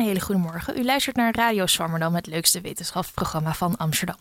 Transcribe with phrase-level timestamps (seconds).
[0.00, 0.78] Een hele goede morgen.
[0.78, 4.16] U luistert naar Radio Swammerdam, het leukste wetenschapsprogramma van Amsterdam.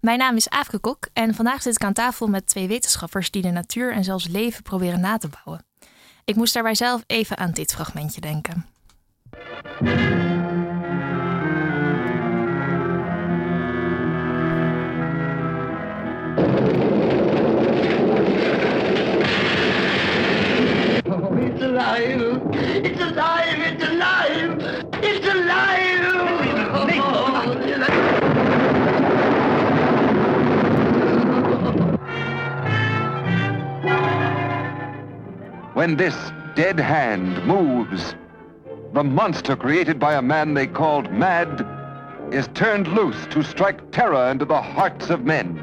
[0.00, 3.42] Mijn naam is Aafke Kok en vandaag zit ik aan tafel met twee wetenschappers die
[3.42, 5.64] de natuur en zelfs leven proberen na te bouwen.
[6.24, 8.66] Ik moest daarbij zelf even aan dit fragmentje denken.
[21.14, 22.40] It's alive!
[22.54, 23.58] It's alive!
[23.58, 24.84] It's alive!
[25.02, 25.82] It's alive!
[35.74, 36.14] When this
[36.54, 38.14] dead hand moves,
[38.94, 41.66] the monster created by a man they called Mad
[42.32, 45.62] is turned loose to strike terror into the hearts of men.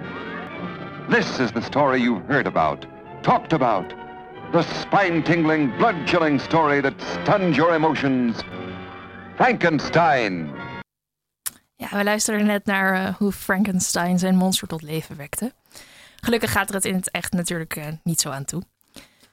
[1.10, 2.86] This is the story you've heard about,
[3.24, 3.94] talked about,
[4.52, 8.38] the spine-tingling, blood-chilling story that stuns your emotions.
[9.36, 10.52] Frankenstein.
[11.76, 15.54] Ja, we luisterden net naar eh, hoe Frankenstein zijn monster tot leven wekte.
[16.16, 18.64] Gelukkig gaat er het in het echt natuurlijk eh, niet zo aan toe.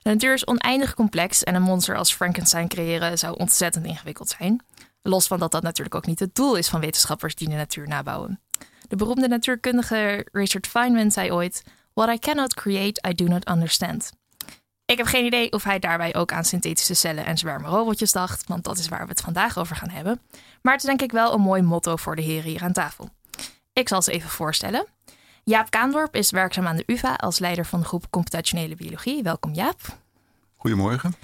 [0.02, 4.64] De natuur is oneindig complex en een monster als Frankenstein creëren zou ontzettend ingewikkeld zijn.
[5.02, 7.88] Los van dat dat natuurlijk ook niet het doel is van wetenschappers die de natuur
[7.88, 8.40] nabouwen.
[8.88, 14.12] De beroemde natuurkundige Richard Feynman zei ooit: What I cannot create, I do not understand.
[14.86, 18.64] Ik heb geen idee of hij daarbij ook aan synthetische cellen en zwermenrobotjes dacht, want
[18.64, 20.20] dat is waar we het vandaag over gaan hebben.
[20.62, 23.08] Maar het is denk ik wel een mooi motto voor de heren hier aan tafel.
[23.72, 24.86] Ik zal ze even voorstellen.
[25.44, 29.22] Jaap Kaandorp is werkzaam aan de UvA als leider van de groep Computationele Biologie.
[29.22, 29.80] Welkom Jaap.
[30.56, 31.14] Goedemorgen.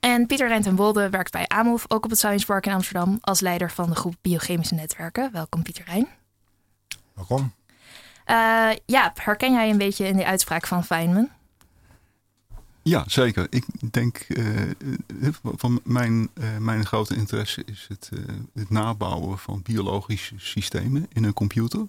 [0.00, 3.18] En Pieter Rent en Wolde werkt bij AMOF, ook op het Science Park in Amsterdam,
[3.20, 5.32] als leider van de groep Biochemische Netwerken.
[5.32, 6.08] Welkom Pieter Rijn.
[7.14, 7.52] Waarom?
[8.26, 11.30] Uh, Jaap, herken jij een beetje in die uitspraak van Feynman?
[12.82, 13.46] Ja, zeker.
[13.50, 14.70] Ik denk uh,
[15.42, 18.20] van mijn, uh, mijn grote interesse is het, uh,
[18.54, 21.86] het nabouwen van biologische systemen in een computer.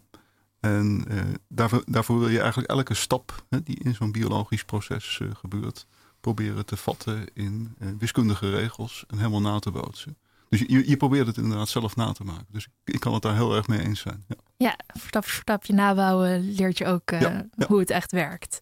[0.59, 1.05] En
[1.47, 5.87] daarvoor, daarvoor, wil je eigenlijk elke stap hè, die in zo'n biologisch proces gebeurt,
[6.19, 10.17] proberen te vatten in wiskundige regels en helemaal na te bootsen.
[10.51, 12.45] Dus je, je, probeert het inderdaad zelf na te maken.
[12.49, 14.25] Dus ik, ik kan het daar heel erg mee eens zijn.
[14.27, 17.67] Ja, ja stap voor stapje nabouwen leert je ook ja, ja.
[17.67, 18.61] hoe het echt werkt.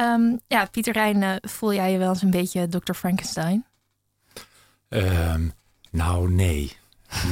[0.00, 2.92] Um, ja, Pieter Rijn, uh, voel jij je wel eens een beetje Dr.
[2.92, 3.66] Frankenstein?
[4.88, 5.52] Um,
[5.90, 6.76] nou, nee.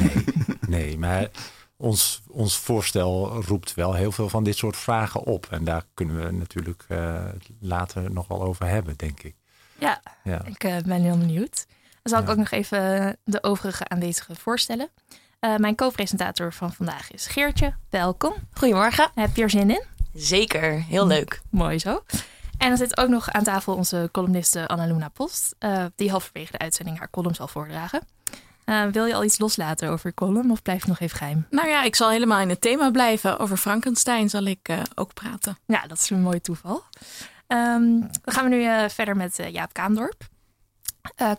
[0.00, 0.24] Nee,
[0.76, 0.98] nee.
[0.98, 1.28] Maar
[1.76, 5.46] ons, ons voorstel roept wel heel veel van dit soort vragen op.
[5.50, 7.24] En daar kunnen we natuurlijk uh,
[7.60, 9.34] later nog wel over hebben, denk ik.
[9.78, 10.44] Ja, ja.
[10.44, 11.66] ik uh, ben heel benieuwd.
[12.02, 14.88] Dan zal ik ook nog even de overige aanwezigen voorstellen.
[15.40, 17.74] Uh, mijn co-presentator van vandaag is Geertje.
[17.90, 18.32] Welkom.
[18.52, 19.10] Goedemorgen.
[19.14, 19.84] Heb je er zin in?
[20.14, 21.40] Zeker, heel leuk.
[21.50, 22.02] Mooi zo.
[22.58, 26.58] En dan zit ook nog aan tafel onze columniste Annaluna Post, uh, die halverwege de
[26.58, 28.00] uitzending haar column zal voordragen.
[28.64, 31.46] Uh, wil je al iets loslaten over je column of blijft het nog even geheim?
[31.50, 33.38] Nou ja, ik zal helemaal in het thema blijven.
[33.38, 35.58] Over Frankenstein zal ik uh, ook praten.
[35.66, 36.82] Ja, dat is een mooi toeval.
[37.48, 40.28] Um, dan gaan we nu verder met Jaap Kaandorp,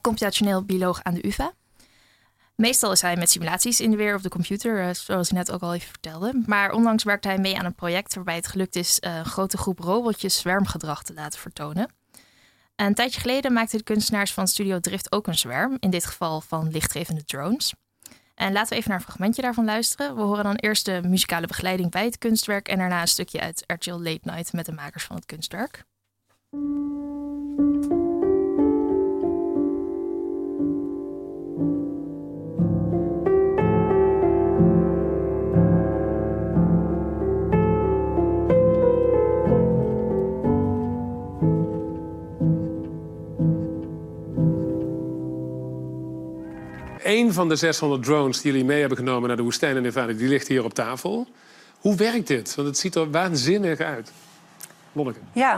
[0.02, 1.52] computationeel bioloog aan de UvA.
[2.57, 5.62] Meestal is hij met simulaties in de weer op de computer, zoals hij net ook
[5.62, 6.44] al even vertelde.
[6.45, 9.79] Maar onlangs werkte hij mee aan een project waarbij het gelukt is een grote groep
[9.79, 11.91] robotjes zwermgedrag te laten vertonen.
[12.75, 16.41] Een tijdje geleden maakten de kunstenaars van Studio Drift ook een zwerm, in dit geval
[16.41, 17.73] van lichtgevende drones.
[18.35, 20.16] En laten we even naar een fragmentje daarvan luisteren.
[20.16, 23.63] We horen dan eerst de muzikale begeleiding bij het kunstwerk en daarna een stukje uit
[23.68, 25.84] RTL Late Night met de makers van het kunstwerk.
[47.07, 50.13] Een van de 600 drones die jullie mee hebben genomen naar de woestijn in Nevada,
[50.13, 51.27] die ligt hier op tafel.
[51.80, 52.56] Hoe werkt dit?
[52.56, 54.12] Want het ziet er waanzinnig uit.
[54.92, 55.19] Lonneke.
[55.31, 55.56] Ja,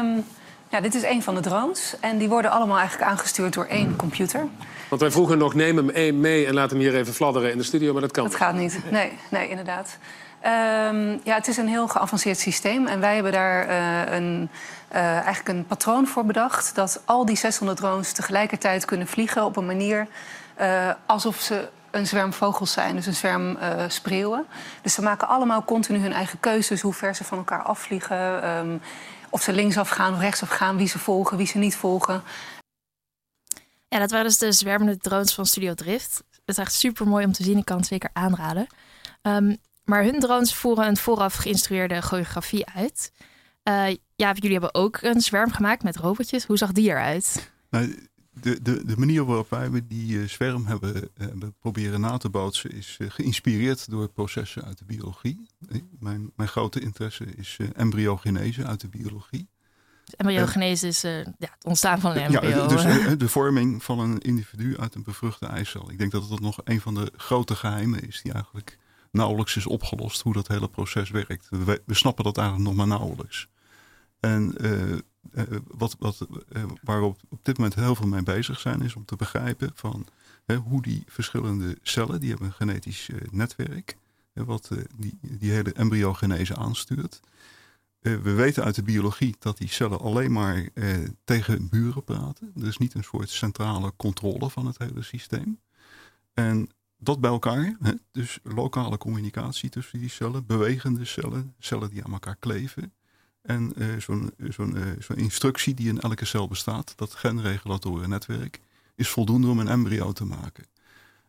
[0.00, 0.24] um,
[0.68, 1.94] ja, dit is een van de drones.
[2.00, 4.46] En die worden allemaal eigenlijk aangestuurd door één computer.
[4.88, 7.58] Want wij vroegen nog, neem hem één mee en laat hem hier even fladderen in
[7.58, 8.78] de studio, maar dat kan Dat gaat niet.
[8.90, 9.98] Nee, nee inderdaad.
[10.44, 12.86] Um, ja, het is een heel geavanceerd systeem.
[12.86, 14.48] En wij hebben daar uh, een,
[14.92, 16.74] uh, eigenlijk een patroon voor bedacht...
[16.74, 20.06] dat al die 600 drones tegelijkertijd kunnen vliegen op een manier...
[20.60, 24.46] Uh, alsof ze een zwerm vogels zijn, dus een zwerm uh, spreeuwen.
[24.82, 28.48] Dus ze maken allemaal continu hun eigen keuzes, hoe ver ze van elkaar afvliegen.
[28.48, 28.80] Um,
[29.30, 32.22] of ze linksaf gaan of rechtsaf gaan, wie ze volgen, wie ze niet volgen.
[33.88, 36.22] Ja, dat waren dus de zwermende drones van Studio Drift.
[36.30, 38.66] Het is echt super mooi om te zien, ik kan het zeker aanraden.
[39.22, 43.12] Um, maar hun drones voeren een vooraf geïnstrueerde choreografie uit.
[43.68, 46.44] Uh, ja, jullie hebben ook een zwerm gemaakt met robotjes.
[46.44, 47.52] Hoe zag die eruit?
[47.70, 48.08] Nou,
[48.40, 52.28] de, de, de manier waarop wij die eh, zwerm hebben, eh, hebben proberen na te
[52.28, 55.46] bootsen is eh, geïnspireerd door processen uit de biologie.
[55.98, 59.48] Mijn, mijn grote interesse is embryogenese uit de biologie.
[60.16, 62.66] Embryogenese is ja, het ontstaan van een Ja, embryo.
[62.66, 63.12] dus eh.
[63.12, 65.90] eh, de vorming van een individu uit een bevruchte eicel.
[65.90, 68.78] Ik denk dat dat nog een van de grote geheimen is die eigenlijk
[69.10, 71.46] nauwelijks is opgelost hoe dat hele proces werkt.
[71.50, 73.48] We, we snappen dat eigenlijk nog maar nauwelijks.
[74.20, 74.54] En
[75.66, 79.04] wat, wat, eh, waar we op, dit moment heel veel mee bezig zijn, is om
[79.04, 80.06] te begrijpen van
[80.64, 83.96] hoe die verschillende cellen, die hebben een genetisch eh, netwerk,
[84.32, 87.20] wat eh, die, die hele embryogenese aanstuurt.
[88.00, 90.88] Eh, we weten uit de biologie dat die cellen alleen maar eh,
[91.24, 92.52] tegen buren praten.
[92.60, 95.60] Er is niet een soort centrale controle van het hele systeem.
[96.34, 97.76] En dat bij elkaar,
[98.12, 102.92] dus lokale communicatie tussen die cellen, bewegende cellen, cellen die aan elkaar kleven.
[103.42, 108.60] En eh, zo'n zo'n eh, zo'n instructie die in elke cel bestaat, dat genregulatorennetwerk,
[108.94, 110.64] is voldoende om een embryo te maken.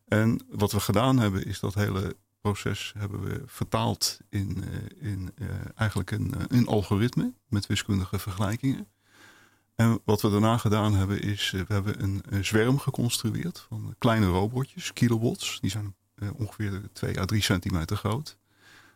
[0.04, 5.30] En wat we gedaan hebben, is dat hele proces hebben we vertaald in, eh, in
[5.34, 8.88] eh, eigenlijk een, eh, een algoritme met wiskundige vergelijkingen.
[9.74, 13.94] En wat we daarna gedaan hebben, is eh, we hebben een, eh, zwerm geconstrueerd van
[13.98, 15.60] kleine robotjes, kilowatts.
[15.60, 18.38] Die zijn eh, ongeveer 2 à 3 centimeter groot.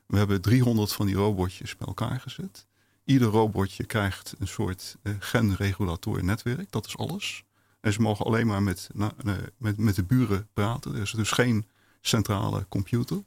[0.06, 2.66] We hebben 300 van die robotjes bij elkaar gezet.
[3.08, 7.44] Ieder robotje krijgt een soort eh, genregulator netwerk, dat is alles.
[7.80, 9.08] En ze mogen alleen maar met, eh,
[9.56, 10.94] met, met de buren praten.
[10.94, 11.66] Er is dus geen
[12.00, 13.24] centrale computer.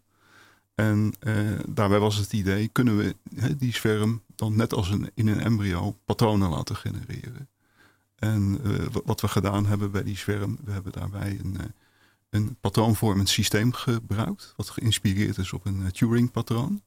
[0.75, 3.15] En eh, daarbij was het idee, kunnen we
[3.57, 7.49] die zwerm dan net als een, in een embryo patronen laten genereren.
[8.15, 8.61] En
[8.91, 11.57] wa- wat we gedaan hebben bij die zwerm, we hebben daarbij een,
[12.29, 14.53] een patroonvormend systeem gebruikt.
[14.55, 16.81] Wat geïnspireerd is op een Turing-patroon.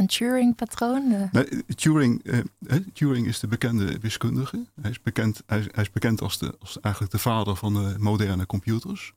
[0.00, 1.12] Een Turing-patroon.
[1.12, 1.42] eh.
[1.76, 4.66] Turing, eh, hè, Turing is de bekende wiskundige.
[4.80, 8.46] Hij is bekend, hij is, bekend als, de, als eigenlijk de vader van de moderne
[8.46, 9.12] computers.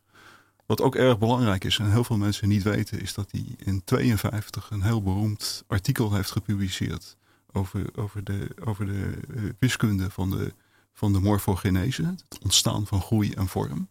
[0.65, 3.83] Wat ook erg belangrijk is en heel veel mensen niet weten, is dat hij in
[3.83, 7.17] 52 een heel beroemd artikel heeft gepubliceerd
[7.51, 10.53] over, over de, over de eh, wiskunde van de,
[10.93, 13.87] van de morfogenese, het ontstaan van groei en vorm.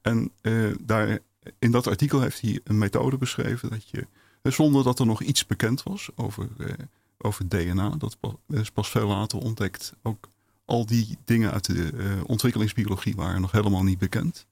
[0.00, 1.18] En eh, daar,
[1.58, 4.06] in dat artikel heeft hij een methode beschreven dat je, eh,
[4.52, 6.72] zonder dat er nog iets bekend was over, eh,
[7.18, 8.16] over DNA, dat
[8.48, 10.28] is pas veel later ontdekt, ook
[10.64, 14.46] al die dingen uit de eh, ontwikkelingsbiologie waren nog helemaal niet bekend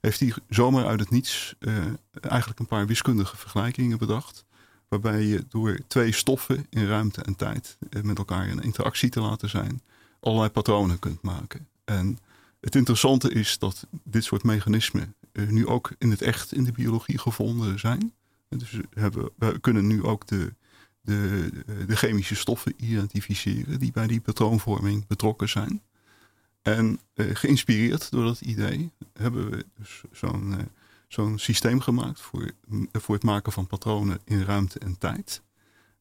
[0.00, 1.76] heeft hij zomaar uit het niets eh,
[2.20, 4.44] eigenlijk een paar wiskundige vergelijkingen bedacht.
[4.88, 9.48] Waarbij je door twee stoffen in ruimte en tijd met elkaar in interactie te laten
[9.48, 9.82] zijn,
[10.20, 11.66] allerlei patronen kunt maken.
[11.84, 12.18] En
[12.60, 17.18] het interessante is dat dit soort mechanismen nu ook in het echt in de biologie
[17.18, 18.12] gevonden zijn.
[18.58, 20.54] Dus we, hebben, we kunnen nu ook de,
[21.00, 21.50] de,
[21.86, 25.82] de chemische stoffen identificeren die bij die patroonvorming betrokken zijn.
[26.62, 30.64] En eh, geïnspireerd door dat idee hebben we dus zo'n eh,
[31.08, 35.42] zo'n systeem gemaakt voor, m- voor het maken van patronen in ruimte en tijd.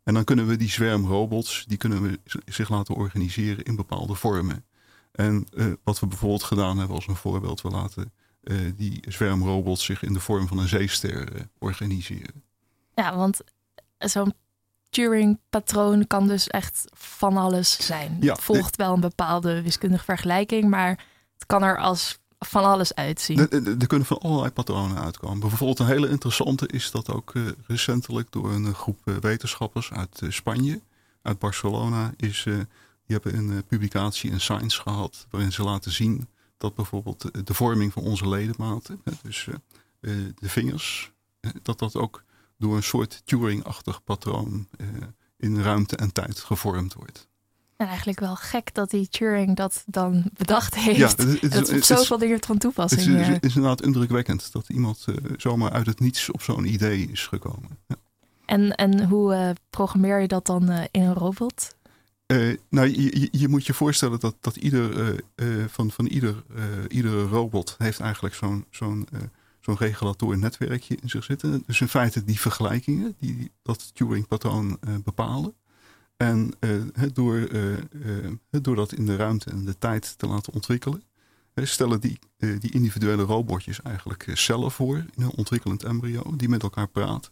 [0.04, 4.66] En dan kunnen we die zwermrobots, die kunnen we zich laten organiseren in bepaalde vormen.
[5.12, 8.12] En eh, wat we bijvoorbeeld gedaan hebben als een voorbeeld, we laten
[8.44, 12.44] eh, die zwermrobots zich in de vorm van een zeester eh, organiseren.
[12.96, 13.40] Ja, want
[13.98, 14.34] zo'n
[14.90, 18.18] Turing-patroon kan dus echt van alles zijn.
[18.20, 20.90] Ja, het volgt wel een bepaalde wiskundige vergelijking, maar
[21.34, 23.38] het kan er als van alles uitzien.
[23.50, 25.40] Er- kunnen van allerlei patronen uitkomen.
[25.40, 30.82] Bijvoorbeeld een hele interessante is dat ook eh, recentelijk door een groep wetenschappers uit Spanje,
[31.22, 36.28] uit Barcelona, is, die hebben een publicatie in Science gehad waarin ze laten zien
[36.60, 39.56] dat bijvoorbeeld de vorming van onze ledematen, dus eh,
[40.00, 41.12] eh, de vingers,
[41.62, 42.24] dat dat ook
[42.58, 44.88] door een soort Turing-achtig patroon eh,
[45.38, 47.28] in ruimte en tijd gevormd wordt.
[47.76, 50.98] En eigenlijk wel gek dat die Turing dat dan bedacht heeft.
[50.98, 53.20] Ja, het is- het dat is op het zoveel dingen van Het toepassing.
[53.20, 55.06] is, is, is inderdaad indrukwekkend dat iemand
[55.38, 57.78] zomaar uit het niets op zo'n idee is gekomen.
[57.88, 57.96] Ja.
[58.46, 61.76] En, en hoe programmeer je dat dan in een robot?
[62.30, 66.44] Eh, nou, je, je, moet je voorstellen dat, dat ieder, eh, eh, van, van ieder,
[66.88, 69.08] iedere robot heeft eigenlijk zo'n zo'n
[69.60, 71.64] zo'n regulator netwerkje in zich zitten.
[71.66, 75.54] Dus in feite die vergelijkingen die dat Turing-patroon bepalen.
[76.18, 76.54] En
[77.14, 77.50] door,
[78.50, 81.04] door dat in de ruimte en de tijd te laten ontwikkelen,
[81.56, 86.88] stellen die, die individuele robotjes eigenlijk cellen voor in een ontwikkelend embryo die met elkaar
[86.88, 87.32] praten.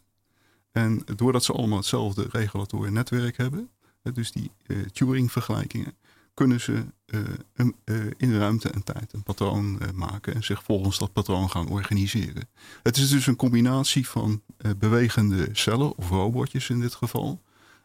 [0.72, 3.70] En doordat ze allemaal hetzelfde regulatoren netwerk hebben,
[4.14, 5.96] dus die eh, Turing-vergelijkingen,
[6.34, 7.20] kunnen ze eh,
[7.54, 11.68] een, eh, in ruimte en tijd een patroon maken en zich volgens dat patroon gaan
[11.68, 12.50] organiseren.
[12.84, 14.42] Het is dus een combinatie van
[14.78, 17.42] bewegende cellen, of robotjes in dit geval,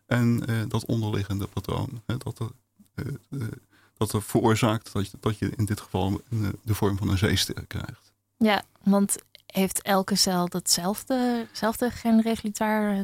[0.07, 2.03] en dat onderliggende patroon.
[2.07, 2.51] Hè, dat, er,
[3.97, 6.21] dat er veroorzaakt dat je, dat je in dit geval
[6.63, 8.13] de vorm van een zeester krijgt.
[8.37, 9.17] Ja, want
[9.53, 11.91] heeft elke cel datzelfde, hetzelfde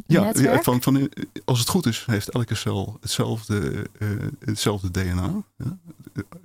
[0.07, 0.57] Ja, netwerk?
[0.57, 1.11] ja, van, van,
[1.45, 4.09] als het goed is, heeft elke cel hetzelfde, eh,
[4.45, 5.43] hetzelfde DNA.
[5.57, 5.79] Ja.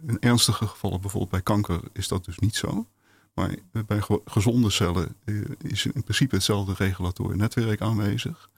[0.08, 2.88] In ernstige gevallen, bijvoorbeeld bij kanker, is dat dus niet zo.
[3.34, 3.56] Maar
[3.88, 8.50] bij ge- gezonde cellen eh, is in principe hetzelfde regulatoor netwerk aanwezig.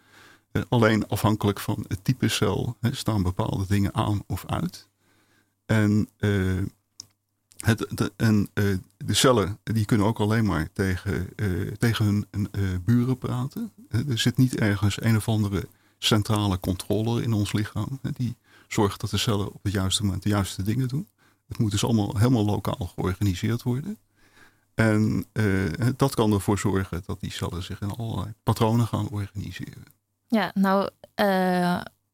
[0.52, 4.88] Eh, alleen afhankelijk van het type cel hè, staan bepaalde dingen aan of uit.
[5.66, 6.10] En,
[8.16, 8.64] en eh,
[8.98, 11.48] de cellen die kunnen ook alleen maar tegen, eh,
[11.78, 13.72] tegen hun eh, buren praten.
[13.90, 18.00] Er zit niet ergens een of andere centrale controller in ons lichaam.
[18.14, 18.36] die
[18.68, 21.08] zorgt dat de cellen op het juiste moment de juiste dingen doen.
[21.48, 23.98] Het moet dus allemaal helemaal lokaal georganiseerd worden.
[24.74, 25.26] En
[25.96, 29.84] dat kan ervoor zorgen dat die cellen zich in allerlei patronen gaan organiseren.
[30.28, 30.90] Ja, nou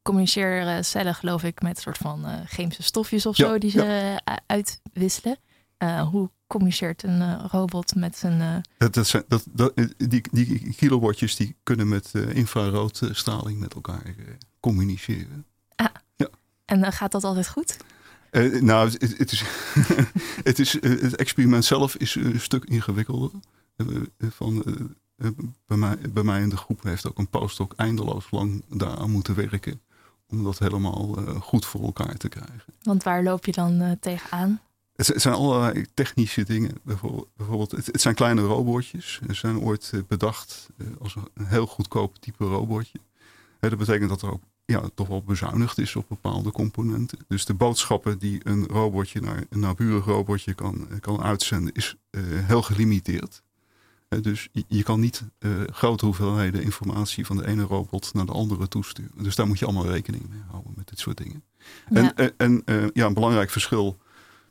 [0.02, 3.70] communiceren cellen geloof ik met een soort van eh, chemische stofjes of Ja, zo die
[3.70, 3.82] ze
[4.24, 5.36] eh, uitwisselen.
[5.76, 8.40] Eh, hoe communiceert een eh, robot met zijn...
[8.40, 13.74] eh, Dat, dat zijn, dat, dat, die, die kilowattjes die kunnen met eh, infraroodstraling met
[13.74, 14.12] elkaar eh,
[14.60, 15.44] communiceren.
[16.64, 17.76] en eh, gaat dat altijd goed?
[18.30, 19.42] Eh, nou, het, het is,
[20.48, 23.30] het, is, eh, het experiment zelf is een stuk ingewikkelder.
[23.76, 24.72] Eh, eh, van, eh,
[25.26, 25.30] eh,
[25.66, 29.34] bij, mij, bij mij in de groep heeft ook een postdoc eindeloos lang daaraan moeten
[29.34, 29.80] werken.
[30.32, 32.74] Om dat helemaal eh, goed voor elkaar te krijgen.
[32.82, 34.60] Want waar loop je dan eh, tegenaan?
[34.96, 36.70] Het, zijn- het zijn allerlei technische dingen.
[36.82, 39.20] Bijvoorbeeld, bijvoorbeeld het, het zijn kleine robotjes.
[39.26, 40.68] Ze zijn ooit eh, bedacht
[41.00, 42.98] als een, heel goedkoop type robotje.
[43.60, 47.18] Hè, dat betekent dat er ook ja, toch wel bezuinigd is op bepaalde componenten.
[47.28, 51.96] Dus de boodschappen die een robotje naar een naburig robotje kan, kan uitzenden, is
[52.46, 53.42] heel gelimiteerd.
[54.20, 58.68] Dus je, kan niet eh, grote hoeveelheden informatie van de ene robot naar de andere
[58.68, 59.22] toesturen.
[59.22, 61.42] Dus daar moet je allemaal rekening mee houden met dit soort dingen.
[61.88, 62.14] En, Ja.
[62.14, 63.98] en, en, eh, ja, een belangrijk verschil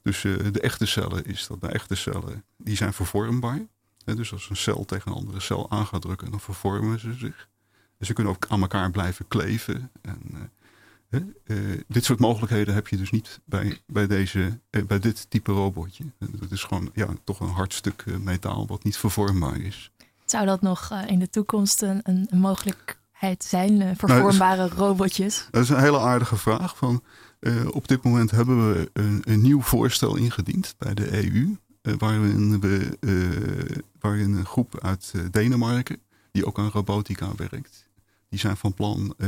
[0.04, 3.68] tussen de echte cellen is dat de echte cellen die zijn vervormbaar.
[4.16, 7.50] Dus als een cel tegen een andere cel aan gaat drukken, dan vervormen ze zich.
[7.98, 9.92] En ze kunnen ook aan elkaar blijven kleven.
[10.02, 10.52] En,
[11.12, 11.20] eh,
[11.74, 15.52] eh, dit soort mogelijkheden heb je dus niet bij, bij, deze, eh, bij dit type
[15.52, 16.04] robotje.
[16.20, 19.92] En Dat is gewoon ja, toch een hard stuk eh, metaal wat niet vervormbaar is.
[20.26, 23.82] Zou dat nog eh, in de toekomst een, een mogelijkheid zijn?
[23.82, 25.48] eh, vervormbare robotjes?
[25.52, 26.78] Dat is een hele aardige vraag.
[26.78, 27.04] Van,
[27.40, 31.56] eh, op dit moment hebben we een, een nieuw voorstel ingediend bij de EU.
[31.82, 35.98] eh, waarin, we, eh, waarin een groep uit eh, Denemarken,
[36.32, 37.88] die ook aan robotica werkt,
[38.30, 39.28] die zijn van plan eh,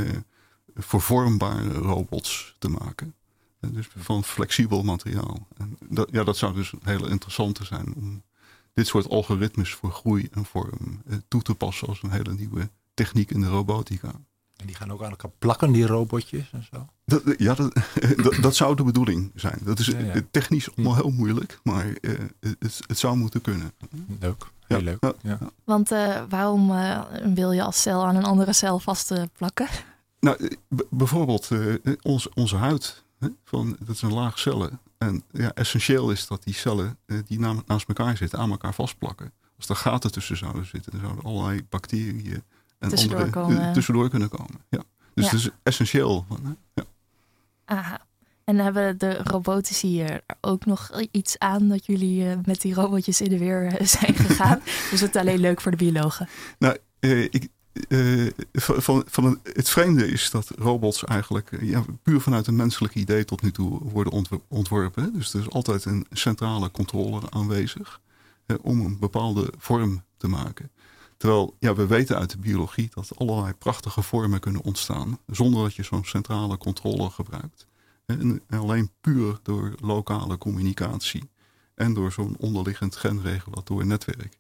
[0.76, 3.14] vervormbare robots te maken.
[3.60, 5.48] Eh, dus van flexibel materiaal.
[5.58, 8.24] En dat, ja, dat zou dus een hele interessante zijn om
[8.74, 12.70] dit soort algoritmes voor groei en vorm eh, toe te passen als een hele nieuwe
[12.94, 14.12] techniek in de robotica.
[14.56, 16.86] En die gaan ook aan elkaar plakken, die robotjes en zo.
[17.06, 17.74] Dat, ja, dat,
[18.24, 19.60] dat, dat zou de bedoeling zijn.
[19.64, 20.14] Dat is Ja, ja.
[20.14, 23.72] eh, technisch allemaal heel moeilijk, maar eh, het, het zou moeten kunnen.
[24.20, 24.98] Leuk, heel Ja, leuk.
[25.02, 25.40] ja, Ja.
[25.64, 27.02] Want eh, waarom eh,
[27.34, 29.68] wil je als cel aan een andere cel vast eh, plakken?
[30.24, 34.80] Nou, eh, bijvoorbeeld eh, onze, onze huid, hè, van, dat zijn laag cellen.
[34.98, 38.74] En ja, essentieel is dat die cellen eh, die na- naast elkaar zitten, aan elkaar
[38.74, 39.32] vastplakken.
[39.58, 42.44] Als er gaten tussen zouden zitten, dan zouden allerlei bacteriën
[42.80, 43.74] en Tussendoor andere eh, komen.
[43.74, 44.60] tussendoor kunnen komen.
[44.70, 44.84] Ja.
[45.14, 45.32] Dus Ja.
[45.32, 46.26] het is essentieel.
[46.28, 46.84] Van, hè, ja.
[47.66, 48.02] Aha.
[48.44, 53.22] En hebben de robotici er ook nog iets aan dat jullie eh, met die robotjes
[53.22, 54.60] in de weer eh, zijn gegaan?
[54.92, 56.28] dus het is alleen leuk voor de biologen.
[56.60, 57.48] Nou, eh, ik,
[57.88, 62.96] eh, van, van, het, vreemde is dat robots eigenlijk eh, ja, puur vanuit een menselijk
[62.96, 65.14] idee tot nu toe worden ontw- ontworpen.
[65.14, 68.02] Dus er is altijd een centrale controller aanwezig
[68.46, 70.72] eh, om een bepaalde vorm te maken.
[71.18, 75.76] Terwijl ja, we weten uit de biologie dat allerlei prachtige vormen kunnen ontstaan zonder dat
[75.76, 77.68] je zo'n centrale controller gebruikt.
[78.06, 81.30] En alleen puur door lokale communicatie
[81.76, 84.38] en door zo'n onderliggend genregulator netwerk.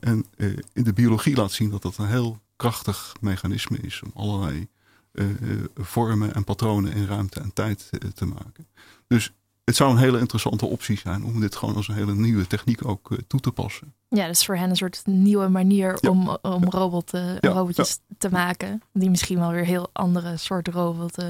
[0.00, 0.26] En-
[0.72, 4.68] de biologie laat zien dat dat een heel krachtig mechanisme is om allerlei
[5.12, 5.34] eh, eh,
[5.74, 8.66] vormen en patronen in ruimte en tijd eh, te maken.
[9.06, 9.32] Dus
[9.64, 12.86] het zou een hele interessante optie zijn om dit gewoon als een hele nieuwe techniek
[12.86, 13.94] ook toe te passen.
[14.08, 16.10] Ja, dus voor hen een soort nieuwe manier Ja.
[16.10, 18.82] om, om robot, Ja, robotjes te maken.
[18.92, 21.28] Die misschien wel weer heel andere soort robot eh,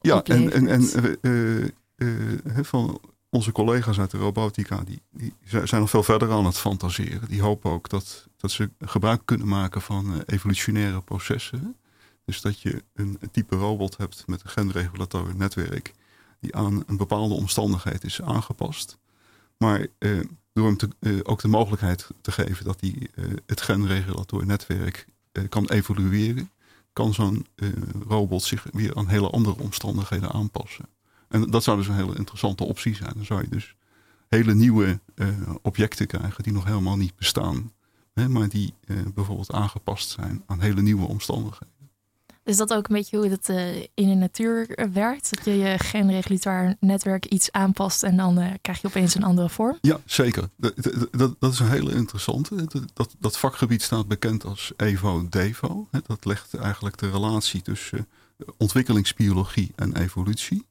[0.00, 0.82] Ja, en, en,
[2.64, 3.00] van
[3.34, 7.28] onze collega's uit de robotica, die, die zijn nog veel verder aan het fantaseren.
[7.28, 11.76] Die hopen ook dat, dat ze gebruik kunnen maken van eh, evolutionaire processen.
[12.24, 15.92] Dus dat je een, type robot hebt met een genregulator netwerk
[16.40, 18.98] die aan een bepaalde omstandigheid is aangepast.
[19.56, 20.20] Maar eh,
[20.52, 23.08] door hem te, eh, ook de mogelijkheid te geven dat hij
[23.46, 25.06] het genregulator netwerk
[25.48, 26.50] kan evolueren,
[26.92, 27.46] kan zo'n
[28.08, 30.84] robot zich weer aan hele andere omstandigheden aanpassen.
[31.32, 33.12] En dat zou dus een hele interessante optie zijn.
[33.14, 33.74] Dan zou je dus
[34.28, 35.28] hele nieuwe eh,
[35.62, 37.72] objecten krijgen die nog helemaal niet bestaan.
[38.14, 41.70] Hè, maar die eh, bijvoorbeeld aangepast zijn aan hele nieuwe omstandigheden.
[42.44, 45.36] Is dat ook een beetje hoe het eh, in de natuur werkt?
[45.36, 49.78] Dat je je genregulatoire netwerk iets aanpast en dan krijg je opeens een andere vorm?
[49.80, 50.48] Ja, zeker.
[50.56, 52.54] Dat, dat- dat, dat is een hele interessante.
[52.54, 55.88] Dat, dat, dat vakgebied staat bekend als EVO-DEVO.
[56.06, 58.08] Dat legt eigenlijk de relatie tussen
[58.56, 60.66] ontwikkelingsbiologie en evolutie.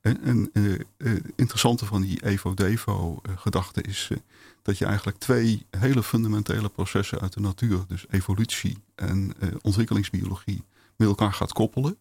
[0.00, 4.18] En, en eh, eh, interessante van die EVO-DEVO-gedachte is eh,
[4.62, 10.64] dat je eigenlijk twee hele fundamentele processen uit de natuur, dus evolutie en ontwikkelingsbiologie,
[10.96, 11.96] met elkaar gaat koppelen.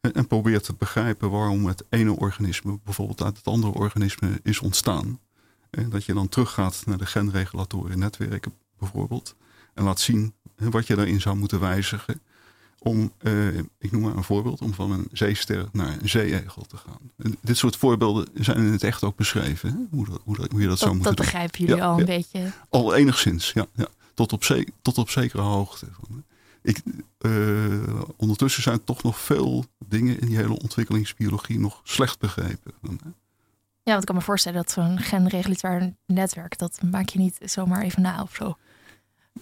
[0.00, 4.60] En, en probeert te begrijpen waarom het ene organisme bijvoorbeeld uit het andere organisme is
[4.60, 5.20] ontstaan.
[5.70, 9.34] En dat je dan teruggaat naar de genregulatoren netwerken bijvoorbeeld.
[9.74, 12.20] En laat zien wat je daarin zou moeten wijzigen.
[12.78, 16.76] Om, eh, ik noem maar een voorbeeld, om van een zeester naar een zeeegel te
[16.76, 17.10] gaan.
[17.16, 19.70] En dit soort voorbeelden zijn in het echt ook beschreven.
[19.70, 19.96] Hè?
[19.96, 21.32] Hoe, dat, hoe, dat, hoe je dat, zou Dat, moeten dat doen.
[21.32, 22.16] begrijpen jullie Ja, al een ja.
[22.16, 22.50] beetje.
[22.68, 23.66] Al enigszins, ja.
[23.74, 23.88] ja.
[24.14, 24.44] Tot, op
[24.82, 25.86] tot op zekere hoogte.
[26.62, 26.82] Ik,
[27.18, 32.72] eh, ondertussen zijn toch nog veel dingen in die hele ontwikkelingsbiologie nog slecht begrepen.
[33.82, 37.82] Ja, want ik kan me voorstellen dat zo'n genregulatoire netwerk, dat maak je niet zomaar
[37.82, 38.56] even na of zo.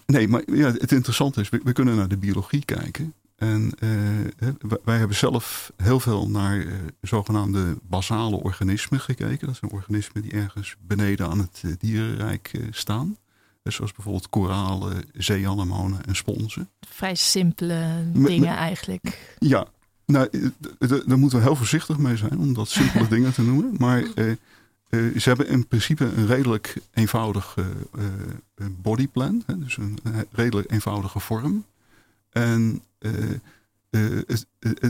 [0.07, 3.15] Nee, maar ja, het interessante is, we, we kunnen naar de biologie kijken.
[3.37, 4.49] En eh,
[4.85, 9.47] wij- hebben zelf heel veel naar eh, zogenaamde basale organismen gekeken.
[9.47, 13.17] Dat zijn organismen die ergens beneden aan het eh, dierenrijk staan.
[13.63, 16.69] Eh, zoals bijvoorbeeld koralen, zeeanemonen en sponsen.
[16.89, 19.35] Vrij simpele dingen eigenlijk.
[19.39, 19.67] Ja,
[20.07, 20.29] nou,
[21.07, 23.75] daar moeten we heel voorzichtig mee zijn om dat simpele dingen te noemen.
[23.79, 24.03] Maar
[24.91, 27.55] ze hebben in principe een redelijk eenvoudig
[28.71, 29.43] bodyplan.
[29.47, 29.99] Hè, dus een
[30.33, 31.65] redelijk eenvoudige vorm.
[32.37, 33.31] En eh,
[33.91, 34.47] eh, het,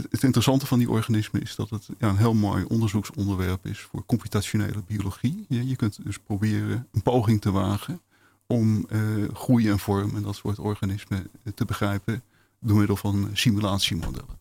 [0.09, 4.05] het, interessante van die organismen is dat het ja, een heel mooi onderzoeksonderwerp is voor
[4.05, 5.45] computationele biologie.
[5.47, 8.01] Je, je kunt dus proberen een poging te wagen
[8.47, 8.99] om eh,
[9.33, 12.21] groei en vorm en dat soort organismen te begrijpen
[12.59, 14.39] door middel van simulatiemodellen.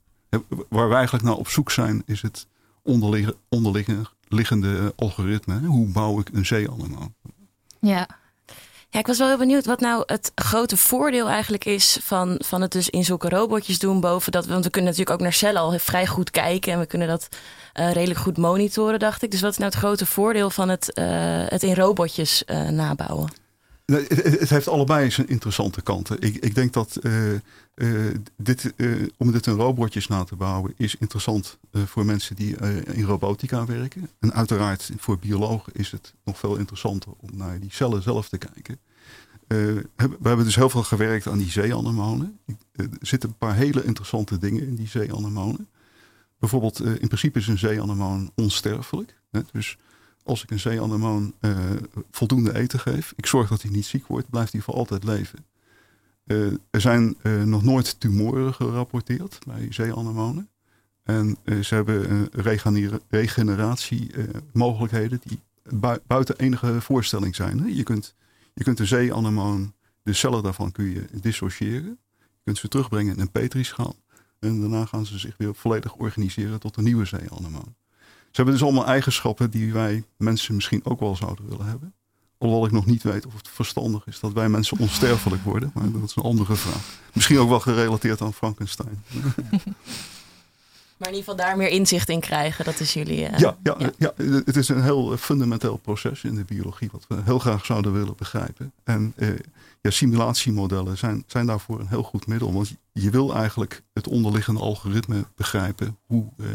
[0.68, 2.46] Waar wij eigenlijk naar op zoek zijn, is het
[2.82, 5.66] onderliggen, onderliggende algoritme.
[5.66, 7.14] Hoe bouw ik een zeeanemoon?
[7.80, 8.08] Ja,
[8.90, 12.60] Ja, ik was wel heel benieuwd wat nou het grote voordeel eigenlijk is van, van
[12.60, 14.46] het dus in zulke robotjes doen boven dat.
[14.46, 17.28] Want we kunnen natuurlijk ook naar cellen al vrij goed kijken en we kunnen dat
[17.72, 19.30] eh, redelijk goed monitoren, dacht ik.
[19.30, 21.04] Dus wat is nou het grote voordeel van het, eh,
[21.46, 23.32] het in robotjes eh, nabouwen?
[23.86, 26.20] Het heeft allebei zijn interessante kanten.
[26.20, 26.98] Ik, ik denk dat
[27.76, 32.36] eh, dit, eh, om dit in robotjes na te bouwen is interessant eh, voor mensen
[32.36, 32.56] die
[32.92, 34.10] in robotica werken.
[34.18, 38.38] En uiteraard voor biologen is het nog veel interessanter om naar die cellen zelf te
[38.38, 38.78] kijken.
[39.46, 39.88] We
[40.22, 42.38] hebben dus heel veel gewerkt aan die zeeanemonen.
[42.72, 45.68] Er zitten een paar hele interessante dingen in die zeeanemonen.
[46.38, 49.14] Bijvoorbeeld, in principe is een zeeanemoon onsterfelijk.
[49.30, 49.40] Hè?
[49.52, 49.78] Dus
[50.22, 51.34] als ik een zeeanemoon
[52.10, 55.44] voldoende eten geef, ik zorg dat hij niet ziek wordt, blijft hij voor altijd leven.
[56.26, 60.48] Eh, er zijn eh, nog nooit tumoren gerapporteerd bij zeeanemonen.
[61.02, 67.60] En eh, ze hebben regenera- regeneratiemogelijkheden die bui- buiten enige voorstelling zijn.
[67.60, 67.66] Hè?
[67.66, 68.14] Je kunt,
[68.54, 71.98] je kunt de zeeanemoon, de cellen daarvan kun je dissociëren.
[72.18, 73.96] Je kunt ze terugbrengen in een petrischaal.
[74.38, 77.74] En daarna gaan ze zich weer volledig organiseren tot een nieuwe zeeanemoon.
[78.30, 81.94] Ze hebben dus allemaal eigenschappen die wij mensen misschien ook wel zouden willen hebben.
[82.38, 85.70] Alhoewel ik nog niet weet of het verstandig is dat wij mensen onsterfelijk worden.
[85.74, 86.82] Maar dat is een andere vraag.
[87.12, 89.02] Misschien ook wel gerelateerd aan Frankenstein.
[90.96, 93.26] Maar in ieder geval daar meer inzicht in krijgen, dat is jullie.
[93.26, 94.12] eh, Ja, ja, ja.
[94.44, 96.88] het is een heel eh, fundamenteel proces in de biologie.
[96.92, 98.72] Wat we heel graag zouden willen begrijpen.
[98.84, 99.28] En eh,
[99.80, 102.52] ja, simulatiemodellen zijn, zijn daarvoor een heel goed middel.
[102.52, 105.96] Want je- wil eigenlijk het onderliggende algoritme begrijpen.
[106.06, 106.46] Hoe eh,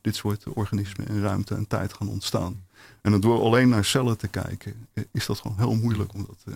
[0.00, 2.62] dit soort organismen in ruimte en tijd gaan ontstaan.
[3.02, 6.14] En dan door alleen naar cellen te kijken, eh, is dat gewoon heel moeilijk.
[6.14, 6.54] Omdat, eh,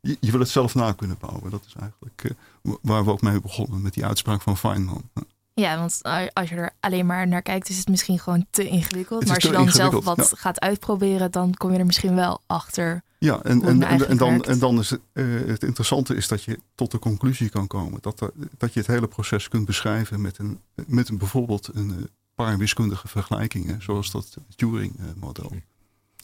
[0.00, 1.50] je, je wil het zelf na kunnen bouwen.
[1.50, 5.10] Dat is eigenlijk eh, waar we ook mee begonnen met die uitspraak van Feynman.
[5.54, 6.00] Ja, want
[6.32, 9.24] als je er alleen maar naar kijkt, is het misschien gewoon te ingewikkeld.
[9.26, 13.02] Maar als je dan zelf wat gaat uitproberen, dan kom je er misschien wel achter.
[13.18, 14.46] Ja, en, hoe het en, en, en, eigenlijk dan, werkt.
[14.46, 15.00] en dan is het,
[15.48, 17.98] het interessante is dat je tot de conclusie kan komen.
[18.02, 22.08] Dat, er- dat je het hele proces kunt beschrijven met, een, met een, bijvoorbeeld een
[22.34, 23.82] paar wiskundige vergelijkingen.
[23.82, 25.52] Zoals dat Turing-model.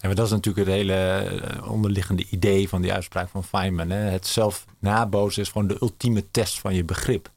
[0.06, 3.90] Maar dat is natuurlijk het hele eh, onderliggende idee van die uitspraak van Feynman.
[3.90, 3.98] Hè?
[3.98, 7.30] Het zelf nabootsen is gewoon de ultieme test van je begrip.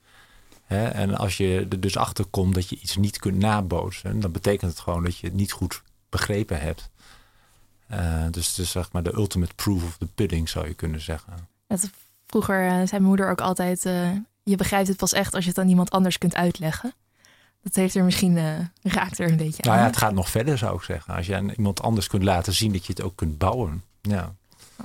[0.64, 0.88] Hè?
[0.88, 4.72] En als je er dus achter komt dat je iets niet kunt nabootsen, dan betekent
[4.72, 6.90] het gewoon dat je het niet goed begrepen hebt.
[7.88, 11.02] Eh, dus het is zeg maar de ultimate proof of the pudding, zou je kunnen
[11.02, 11.34] zeggen.
[12.28, 13.82] Vroeger eh, zei mijn moeder ook altijd,
[14.44, 16.94] je begrijpt het pas echt als je het aan iemand anders kunt uitleggen.
[17.64, 19.82] Dat heeft er misschien uh, raakt er een beetje nou aan.
[19.82, 21.16] ja, het gaat nog verder zou ik zeggen.
[21.16, 23.84] Als je aan iemand anders kunt laten zien dat je het ook kunt bouwen.
[24.02, 24.36] Ja.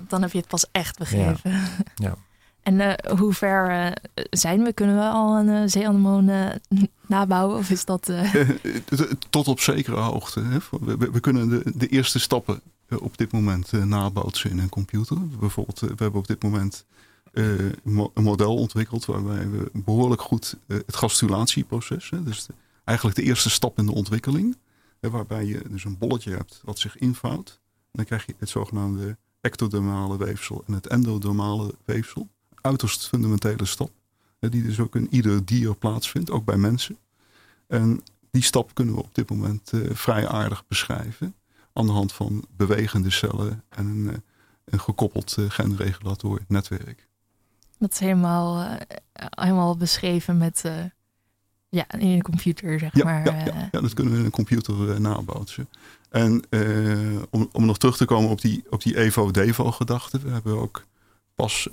[0.09, 1.51] Dan heb je het pas echt begrepen.
[1.51, 1.69] Ja.
[2.07, 2.15] ja.
[2.63, 3.93] En uh, hoe ver uh,
[4.31, 4.73] zijn we?
[4.73, 6.31] Kunnen we al een uh, zeeanemoon
[7.07, 7.59] nabouwen?
[7.59, 8.13] Of is dat...
[9.31, 10.41] Tot op zekere hoogte.
[10.41, 10.59] Hè?
[10.71, 12.61] We, we, we, kunnen de, de, eerste stappen
[12.99, 15.17] op dit moment nabootsen in een computer.
[15.29, 16.85] Bijvoorbeeld, we hebben op dit moment
[17.33, 19.05] een model ontwikkeld...
[19.05, 22.11] waarbij we behoorlijk goed het gastulatieproces...
[22.11, 22.53] Hè, dus de,
[22.89, 24.57] eigenlijk de eerste stap in de ontwikkeling...
[25.01, 27.61] waarbij je dus een bolletje hebt wat zich invouwt.
[27.93, 32.29] Dan krijg je het zogenaamde ectodermale weefsel en het endodermale weefsel
[32.61, 33.91] uiterst fundamentele stap.
[34.39, 36.97] Die dus ook in ieder dier plaatsvindt, ook bij mensen.
[37.67, 41.35] En die stap kunnen we op dit moment uh, vrij aardig beschrijven.
[41.73, 44.13] Aan de hand van bewegende cellen en een, uh,
[44.65, 47.09] een gekoppeld uh, genregulator netwerk.
[47.79, 48.79] Dat is helemaal,
[49.13, 50.65] helemaal beschreven met
[51.69, 53.25] ja, in een computer, zeg ja, maar.
[53.25, 55.69] Ja, ja, ja, dat kunnen we in een computer nabootsen.
[56.11, 56.43] En
[57.31, 60.19] om, om nog terug te komen op die, op die Evo-Devo-gedachte.
[60.19, 60.85] We hebben ook
[61.35, 61.69] pas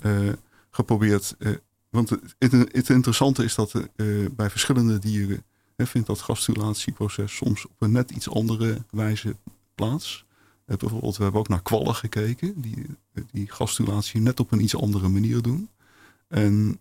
[0.75, 1.35] geprobeerd.
[1.39, 1.55] Uh,
[1.89, 5.43] want het, het, interessante is dat uh, bij verschillende dieren
[5.77, 9.35] vindt dat gastulatieproces soms op een net iets andere wijze
[9.75, 10.25] plaats.
[10.67, 12.85] Uh, bijvoorbeeld, we hebben ook naar kwallen gekeken, die,
[13.31, 15.69] die gastulatie net op een iets andere manier doen.
[16.27, 16.79] En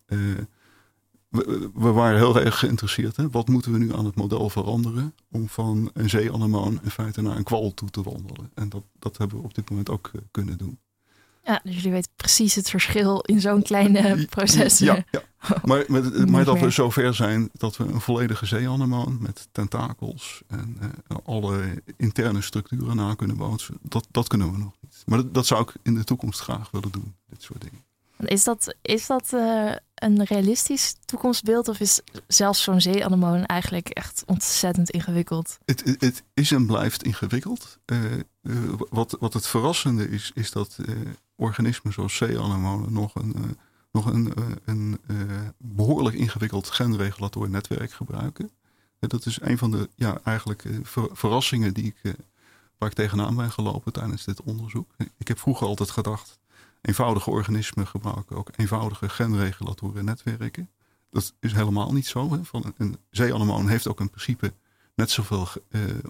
[1.34, 3.16] we, we, waren heel erg geïnteresseerd.
[3.16, 3.30] Hè?
[3.30, 7.36] Wat moeten we nu aan het model veranderen om van een zeeanemoon in feite naar
[7.36, 8.50] een kwal toe te wandelen?
[8.54, 10.78] En dat, dat hebben we op dit moment ook kunnen doen.
[11.44, 14.78] Ja, dus jullie weten precies het verschil in zo'n kleine proces.
[14.78, 15.22] Ja, ja.
[15.64, 20.78] Maar, met, maar dat we zover zijn dat we een volledige zeeanemoon met tentakels en
[20.80, 25.02] uh, alle interne structuren na kunnen bootsen, dat, dat kunnen we nog niet.
[25.06, 27.84] Maar dat, dat, zou ik in de toekomst graag willen doen, dit soort dingen.
[28.26, 34.22] Is dat, is dat uh, een realistisch toekomstbeeld of is zelfs zo'n zeeanemoon eigenlijk echt
[34.26, 35.58] ontzettend ingewikkeld?
[35.64, 37.78] Het, het, is en blijft ingewikkeld.
[37.86, 38.00] Uh,
[38.90, 40.76] wat, wat het verrassende is, is dat
[41.36, 43.56] organismen zoals zeeanemonen nog een,
[43.92, 44.32] nog een,
[44.64, 44.98] een
[45.58, 48.50] behoorlijk ingewikkeld genregulator netwerk gebruiken.
[48.98, 52.14] dat is een van de ja, eigenlijk ver, verrassingen die ik,
[52.78, 54.90] waar ik tegenaan ben gelopen tijdens dit onderzoek.
[55.16, 56.38] Ik heb vroeger altijd gedacht,
[56.84, 60.70] eenvoudige organismen gebruiken ook eenvoudige genregulatoren netwerken.
[61.10, 62.32] Dat is helemaal niet zo.
[62.32, 62.44] Hè.
[62.44, 64.52] Van een, zeeanemoon heeft ook in principe
[64.94, 65.48] net zoveel,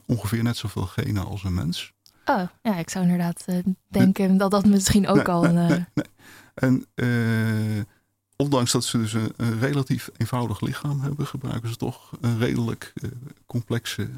[0.06, 1.92] ongeveer net zoveel genen als een mens.
[2.24, 3.56] Oh, ja, ik zou inderdaad uh,
[3.88, 5.42] denken nee, dat dat misschien ook nee, al...
[5.42, 5.84] Nee, uh...
[5.94, 6.06] nee.
[6.54, 6.86] En
[8.36, 12.92] ondanks dat ze dus een, een, relatief eenvoudig lichaam hebben, gebruiken ze toch een redelijk
[13.46, 14.08] complexe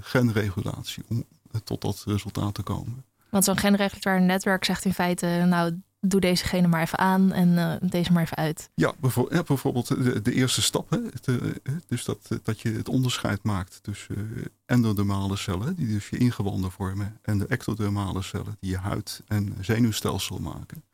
[0.00, 1.24] genregulatie om
[1.64, 3.04] tot dat resultaat te komen.
[3.34, 7.48] Want zo'n genregulatoire netwerk zegt in feite, nou, doe deze gene maar even aan en
[7.48, 8.70] uh, deze maar even uit.
[8.74, 10.90] Ja, bijvoorbeeld, ja, bijvoorbeeld de, de, eerste stap.
[10.90, 11.52] Hè, uh,
[11.86, 17.18] dus dat, dat je het onderscheid maakt tussen endodermale cellen, die dus je ingewanden vormen,
[17.22, 20.84] en de ectodermale cellen, die je huid en zenuwstelsel maken.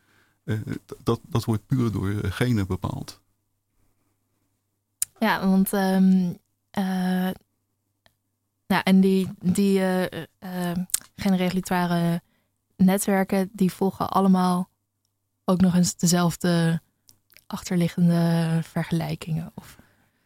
[1.02, 3.20] dat, dat wordt puur door genen bepaald.
[5.18, 6.38] Ja, want um,
[8.66, 9.82] nou, en die, die
[12.76, 14.69] netwerken, die volgen allemaal
[15.44, 16.80] ook nog eens dezelfde
[17.46, 19.52] achterliggende vergelijkingen?
[19.54, 19.76] Of?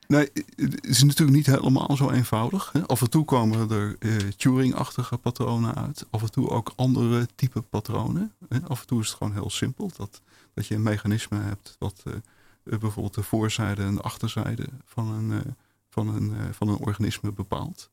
[0.07, 2.73] Nee, het is natuurlijk niet helemaal zo eenvoudig.
[2.73, 2.87] Hè?
[2.87, 6.07] Af en toe komen er uh, Turing-achtige patronen uit.
[6.11, 8.33] Af en toe ook andere type patronen.
[8.49, 8.63] Hè?
[8.63, 9.91] Af en toe is het gewoon heel simpel.
[9.97, 10.23] Dat,
[10.55, 12.15] dat je een mechanisme hebt wat uh,
[12.63, 15.57] bijvoorbeeld de voorzijde en de achterzijde van een,
[15.89, 17.91] van een, van een organisme bepaalt.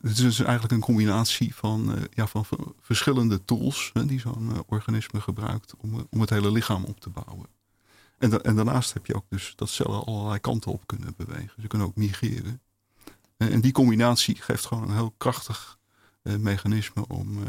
[0.00, 2.44] Het is dus eigenlijk een combinatie van, ja, van
[2.80, 7.46] verschillende tools die zo'n organisme gebruikt om, om het hele lichaam op te bouwen.
[8.18, 11.62] En, en, daarnaast heb je ook dus dat cellen allerlei kanten op kunnen bewegen.
[11.62, 12.60] Ze kunnen ook migreren.
[13.36, 15.78] En, die combinatie geeft gewoon een heel krachtig
[16.22, 17.44] uh, mechanisme om uh,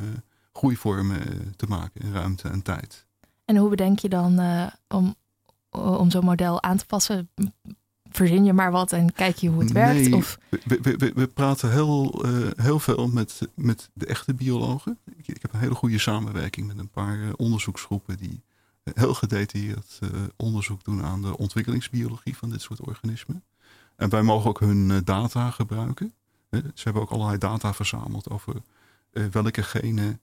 [0.54, 3.06] groeivormen uh, te maken in ruimte en tijd.
[3.46, 4.40] En hoe bedenk je dan
[4.88, 5.16] om,
[5.70, 7.30] om zo'n model aan te passen?
[8.16, 10.14] Verzin je maar wat en kijk je hoe het werkt?
[10.14, 10.38] Of?
[10.50, 12.26] We, we, we, praten heel,
[12.56, 14.98] heel veel met, met de echte biologen.
[15.18, 18.44] Ik, ik heb een hele goede samenwerking met een paar onderzoeksgroepen die
[18.94, 23.44] heel gedetailleerd uh, onderzoek doen aan de ontwikkelingsbiologie van dit soort organismen.
[23.96, 26.14] En wij mogen ook hun data gebruiken.
[26.50, 28.54] Ze hebben ook allerlei data verzameld over
[29.32, 30.22] welke genen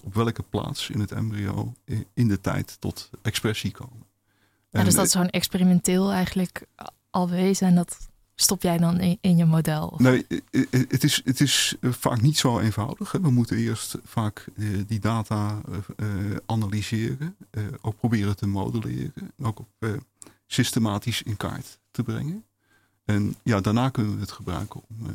[0.00, 1.72] op welke plaats in het embryo
[2.14, 4.09] in de tijd tot expressie komen.
[4.70, 6.66] Ja, dus dat is gewoon experimenteel eigenlijk
[7.10, 9.86] al bewezen en dat stop jij dan in, in je model?
[9.86, 9.98] Of?
[9.98, 10.26] Nee,
[10.88, 13.12] het is, het is vaak niet zo eenvoudig.
[13.12, 13.20] Hè.
[13.20, 15.60] We moeten eerst vaak uh, die data
[15.96, 16.06] uh,
[16.46, 20.00] analyseren, uh, ook proberen te modelleren, ook op,
[20.46, 22.44] systematisch in kaart te brengen.
[23.04, 25.14] En ja, daarna kunnen we het gebruiken om eh,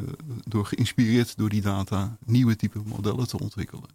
[0.00, 0.08] eh,
[0.44, 3.88] door geïnspireerd door die data nieuwe type modellen te ontwikkelen.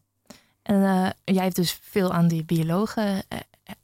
[0.62, 3.24] En eh, jij hebt dus veel aan die biologen.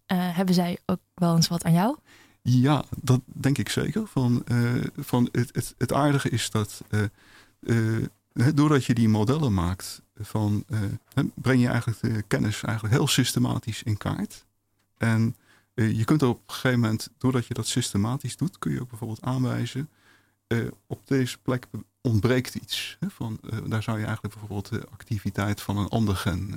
[0.07, 1.97] Eh, hebben zij ook wel eens wat aan jou?
[2.41, 4.07] Ja, dat denk ik zeker.
[4.07, 10.65] Van, eh, van het, het, aardige is dat eh, doordat je die modellen maakt, van,
[11.35, 14.45] breng je eigenlijk de kennis eigenlijk heel systematisch in kaart.
[14.97, 15.35] En
[15.73, 19.21] je kunt op een gegeven moment, doordat je dat systematisch doet, kun je ook bijvoorbeeld
[19.21, 19.89] aanwijzen,
[20.87, 21.67] op deze plek
[22.01, 22.97] ontbreekt iets.
[22.99, 26.55] Hè, van, daar zou je eigenlijk bijvoorbeeld de activiteit van een ander gen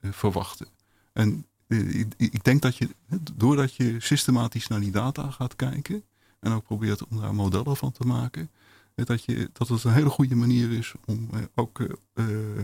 [0.00, 0.68] verwachten.
[1.12, 2.88] En ik, ik denk dat je,
[3.34, 6.04] doordat je systematisch naar die data gaat kijken
[6.40, 8.50] en ook probeert om daar modellen van te maken,
[8.94, 12.60] eh, dat, je, dat het een hele goede manier is om eh, ook eh, eh,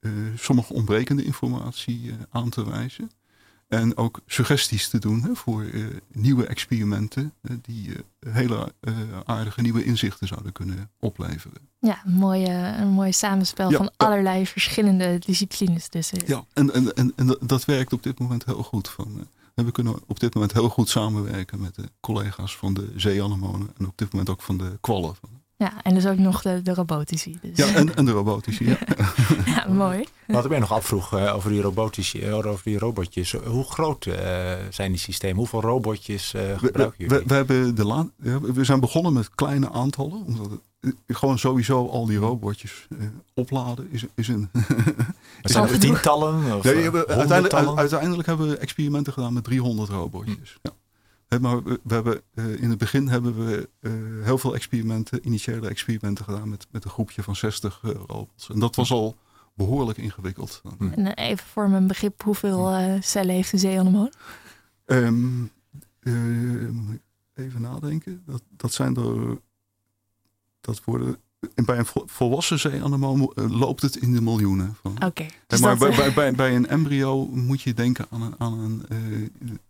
[0.00, 3.10] eh, sommige ontbrekende informatie eh, aan te wijzen.
[3.72, 7.88] En ook suggesties te doen hè, voor eh, nieuwe experimenten eh, die
[8.20, 8.72] eh, hele
[9.24, 11.68] aardige nieuwe inzichten zouden kunnen opleveren.
[11.78, 15.88] Ja, een mooie, een mooi samenspel Ja, van allerlei verschillende disciplines.
[15.88, 18.88] Dus, Ja, en, en, en, en dat- werkt op dit moment heel goed.
[18.88, 23.70] Van, we kunnen op dit moment heel goed samenwerken met de collega's van de zeeanemonen
[23.78, 25.14] en op dit moment ook van de kwallen.
[25.62, 27.38] Ja, en dus ook nog de, de robotici.
[27.42, 27.56] Dus.
[27.56, 28.68] Ja, en, en de robotici.
[28.68, 28.78] Ja.
[29.44, 30.04] Ja, mooi.
[30.26, 33.32] Wat ik mij nog afvroeg eh, over die robotische, eh, over die robotjes.
[33.32, 35.36] Hoe groot eh, zijn die systemen?
[35.36, 37.26] Hoeveel robotjes eh, We, gebruiken we, jullie?
[37.26, 38.10] we, hebben de
[38.54, 40.24] we zijn begonnen met kleine aantallen.
[40.26, 42.86] Omdat het, gewoon sowieso al die robotjes
[43.34, 44.48] opladen is, is een.
[45.42, 47.08] Het zijn er tientallen of Nee, we hebben-
[47.76, 50.58] uiteindelijk, hebben we experimenten gedaan met 300 robotjes.
[50.62, 50.70] Ja.
[51.32, 53.92] Hè, Maar we, we hebben, eh, in het begin hebben we eh,
[54.22, 58.48] heel veel experimenten, initiële experimenten gedaan met, met een groepje van 60 eh, robots.
[58.50, 59.16] En dat was al
[59.54, 60.62] behoorlijk ingewikkeld.
[60.96, 64.12] En eh, even voor mijn begrip, hoeveel eh, cellen heeft een zeeanemoon?
[64.84, 65.44] Ehm,
[66.00, 66.14] eh,
[67.34, 68.22] even nadenken.
[68.26, 69.38] Dat, dat zijn er.
[70.60, 71.16] Dat worden.
[71.54, 74.76] En bij een vol- volwassen zeeanemoon loopt het in de miljoenen.
[74.82, 75.04] Van.
[75.04, 75.22] Oké.
[75.22, 78.34] Hè, dus maar dat, bij, bij, bij, bij een embryo moet je denken aan een.
[78.38, 79.60] Aan een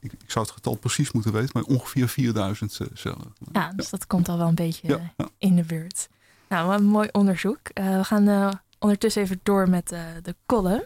[0.00, 3.34] ik, ik zou het getal precies moeten weten, maar ongeveer 4000 eh, cellen.
[3.52, 5.28] Ja, dus dat komt al wel een beetje Ja, eh, ja.
[5.38, 6.08] in de buurt.
[6.48, 7.58] Nou, wat een mooi onderzoek.
[7.72, 10.84] Eh, we gaan eh, ondertussen even door met eh, de column.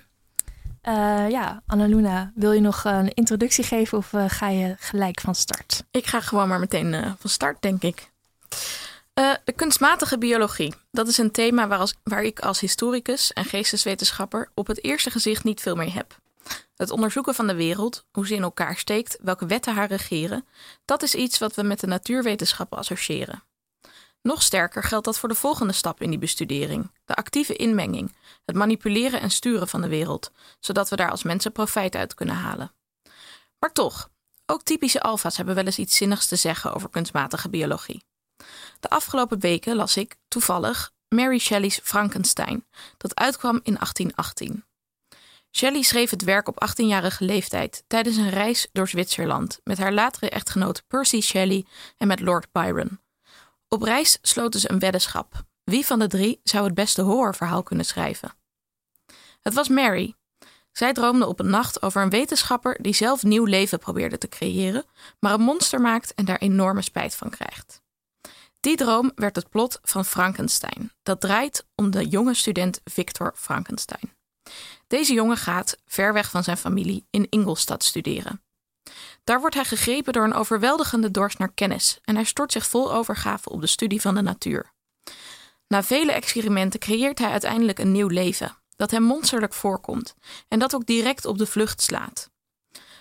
[0.80, 5.34] Eh, ja, Annaluna, wil je nog een introductie geven of eh, ga je gelijk van
[5.34, 5.84] start?
[5.90, 8.10] Ik ga gewoon maar meteen eh, van start, denk ik.
[9.14, 10.74] Eh, de kunstmatige biologie.
[10.90, 15.10] Dat is een thema waar, als, waar ik als historicus en geesteswetenschapper op het eerste
[15.10, 16.20] gezicht niet veel mee heb.
[16.76, 20.46] Het onderzoeken van de wereld, hoe ze in elkaar steekt, welke wetten haar regeren,
[20.84, 23.42] dat is iets wat we met de natuurwetenschappen associëren.
[24.22, 28.56] Nog sterker geldt dat voor de volgende stap in die bestudering: de actieve inmenging, het
[28.56, 32.72] manipuleren en sturen van de wereld, zodat we daar als mensen profijt uit kunnen halen.
[33.58, 34.10] Maar toch,
[34.46, 38.04] ook typische alfa's hebben wel eens iets zinnigs te zeggen over kunstmatige biologie.
[38.80, 44.64] De afgelopen weken las ik, toevallig, Mary Shelley's Frankenstein, dat uitkwam in 1818.
[45.56, 50.30] Shelley schreef het werk op 18-jarige leeftijd tijdens een reis door Zwitserland met haar latere
[50.30, 51.64] echtgenoot Percy Shelley
[51.96, 53.00] en met Lord Byron.
[53.68, 55.42] Op reis sloten ze een weddenschap.
[55.64, 58.34] Wie van de drie zou het beste horrorverhaal kunnen schrijven?
[59.40, 60.14] Het was Mary.
[60.72, 64.84] Zij droomde op een nacht over een wetenschapper die zelf nieuw leven probeerde te creëren,
[65.20, 67.82] maar een monster maakt en daar enorme spijt van krijgt.
[68.60, 74.21] Die droom werd het plot van Frankenstein, dat draait om de jonge student Victor Frankenstein.
[74.86, 78.42] Deze jongen gaat, ver weg van zijn familie, in Ingolstadt studeren.
[79.24, 82.92] Daar wordt hij gegrepen door een overweldigende dorst naar kennis en hij stort zich vol
[82.92, 84.72] overgave op de studie van de natuur.
[85.66, 90.14] Na vele experimenten creëert hij uiteindelijk een nieuw leven, dat hem monsterlijk voorkomt
[90.48, 92.30] en dat ook direct op de vlucht slaat.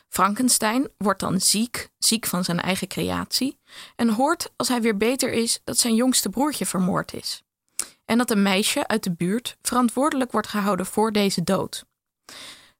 [0.07, 3.59] Frankenstein wordt dan ziek, ziek van zijn eigen creatie,
[3.95, 7.43] en hoort als hij weer beter is dat zijn jongste broertje vermoord is.
[8.11, 11.85] En dat een meisje uit de buurt verantwoordelijk wordt gehouden voor deze dood.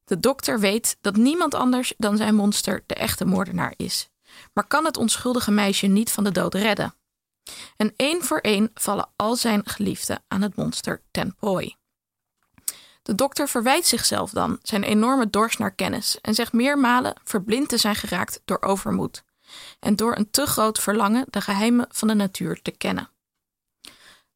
[0.06, 4.10] De dokter weet dat niemand anders dan zijn monster de echte moordenaar is,
[4.54, 6.94] maar kan het onschuldige meisje niet van de dood redden.
[7.78, 11.76] En één voor één vallen al zijn geliefden aan het monster ten prooi.
[13.02, 17.78] De dokter verwijt zichzelf dan zijn enorme dorst naar kennis en zegt meermalen verblind te
[17.78, 19.24] zijn geraakt door overmoed
[19.80, 23.10] en door een te groot verlangen de geheimen van de natuur te kennen.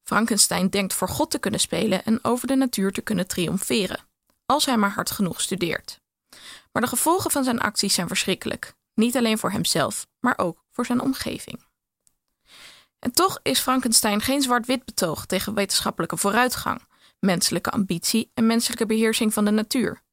[0.05, 4.07] Frankenstein denkt voor God te kunnen spelen en over de natuur te kunnen triomferen,
[4.45, 6.01] als hij maar hard genoeg studeert.
[6.71, 10.85] Maar de gevolgen van zijn acties zijn verschrikkelijk, niet alleen voor hemzelf, maar ook voor
[10.85, 11.65] zijn omgeving.
[12.99, 16.81] En toch is Frankenstein geen zwart-wit betoog tegen wetenschappelijke vooruitgang,
[17.19, 20.03] menselijke ambitie en menselijke beheersing van de natuur.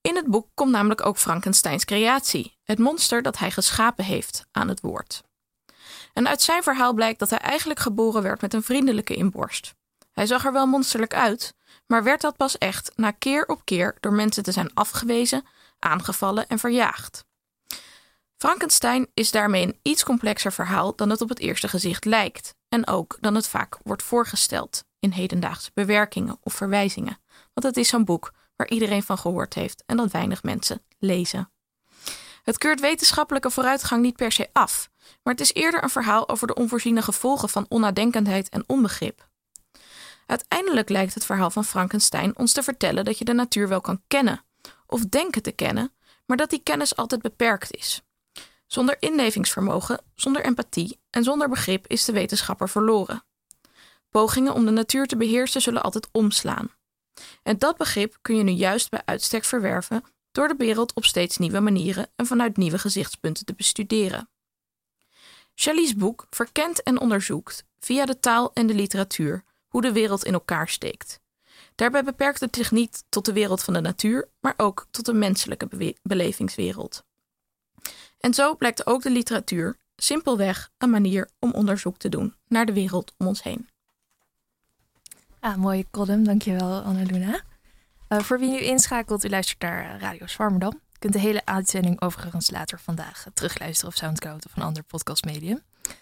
[0.00, 4.68] In het boek komt namelijk ook Frankensteins creatie, het monster dat hij geschapen heeft, aan
[4.68, 5.22] het woord.
[6.16, 9.74] En uit zijn verhaal blijkt dat hij eigenlijk geboren werd met een vriendelijke inborst.
[10.12, 11.54] Hij zag er wel monsterlijk uit,
[11.86, 15.44] maar werd dat pas echt na keer op keer door mensen te zijn afgewezen,
[15.78, 17.24] aangevallen en verjaagd.
[18.36, 22.86] Frankenstein is daarmee een iets complexer verhaal dan het op het eerste gezicht lijkt, en
[22.86, 27.18] ook dan het vaak wordt voorgesteld in hedendaagse bewerkingen of verwijzingen.
[27.54, 31.50] Want het is zo'n boek waar iedereen van gehoord heeft en dat weinig mensen lezen.
[32.46, 34.90] Het keurt wetenschappelijke vooruitgang niet per se af,
[35.22, 39.28] maar het is eerder een verhaal over de onvoorziene gevolgen van onnadenkendheid en onbegrip.
[40.26, 44.02] Uiteindelijk lijkt het verhaal van Frankenstein ons te vertellen dat je de natuur wel kan
[44.06, 44.44] kennen,
[44.86, 45.92] of denken te kennen,
[46.26, 48.02] maar dat die kennis altijd beperkt is.
[48.66, 53.24] Zonder inlevingsvermogen, zonder empathie en zonder begrip is de wetenschapper verloren.
[54.10, 56.70] Pogingen om de natuur te beheersen zullen altijd omslaan.
[57.42, 60.04] En dat begrip kun je nu juist bij uitstek verwerven
[60.36, 64.28] door de wereld op steeds nieuwe manieren en vanuit nieuwe gezichtspunten te bestuderen.
[65.54, 70.32] Shelley's boek verkent en onderzoekt, via de taal en de literatuur, hoe de wereld in
[70.32, 71.20] elkaar steekt.
[71.74, 75.12] Daarbij beperkt het zich niet tot de wereld van de natuur, maar ook tot de
[75.12, 77.04] menselijke belevingswereld.
[78.20, 82.72] En zo blijkt ook de literatuur simpelweg een manier om onderzoek te doen naar de
[82.72, 83.68] wereld om ons heen.
[85.40, 87.42] Ah, mooie column, dankjewel Annaluna.
[88.08, 90.72] Uh, voor wie nu inschakelt, u luistert naar eh, Radio Zwarmerdam.
[90.74, 94.82] U kunt de hele uitzending overigens later vandaag uh, terugluisteren op Soundcloud of een ander
[94.82, 95.62] podcastmedium.
[95.82, 95.92] we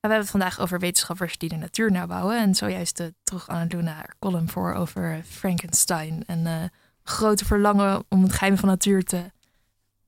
[0.00, 2.38] hebben het vandaag over wetenschappers die de natuur nabouwen.
[2.38, 6.24] En zojuist uh, droeg Annaluna haar column voor over Frankenstein.
[6.26, 6.70] En
[7.02, 9.32] grote verlangen om het geheim van natuur te,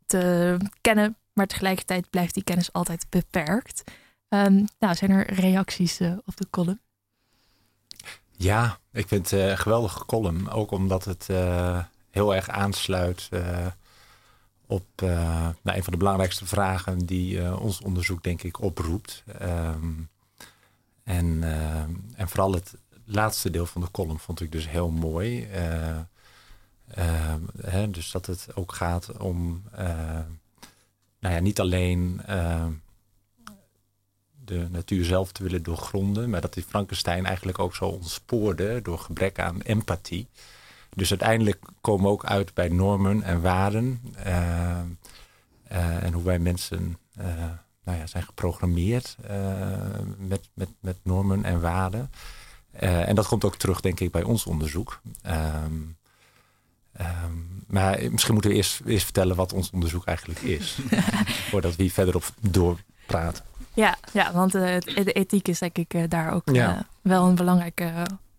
[0.06, 1.16] te kennen.
[1.32, 3.82] Maar tegelijkertijd blijft die kennis altijd beperkt.
[4.28, 6.80] Um, nou, zijn er reacties op de column?
[8.36, 10.50] Ja, ik vind het een geweldige column.
[10.50, 13.66] Ook omdat het uh, heel erg aansluit uh,
[14.66, 19.24] op nou, een van de belangrijkste vragen die ons onderzoek denk ik oproept.
[19.42, 20.08] Um,
[21.02, 21.42] en,
[22.16, 25.48] en vooral het laatste deel van de column vond ik dus heel mooi.
[27.60, 29.62] Hè, dus dat het ook gaat om
[31.18, 32.20] nou ja, niet alleen
[34.44, 36.30] de natuur zelf te willen doorgronden.
[36.30, 40.28] Maar dat die Frankenstein eigenlijk ook zo ontspoorde door gebrek aan empathie.
[40.94, 44.00] Dus uiteindelijk komen we ook uit bij normen en waarden.
[44.26, 44.80] Uh,
[45.72, 47.24] uh, en hoe wij mensen uh,
[47.84, 49.16] nou ja, zijn geprogrammeerd
[50.18, 52.10] met, met, met normen en waarden.
[52.72, 55.00] en dat komt ook terug, denk ik, bij ons onderzoek.
[55.26, 55.96] Um,
[57.00, 60.78] um, maar misschien moeten we eerst, eerst vertellen wat ons onderzoek eigenlijk is.
[61.50, 63.44] voordat we hier verder op doorpraten.
[63.74, 66.50] Ja, ja want de, de ethiek is denk ik daar ook
[67.02, 67.92] wel een belangrijk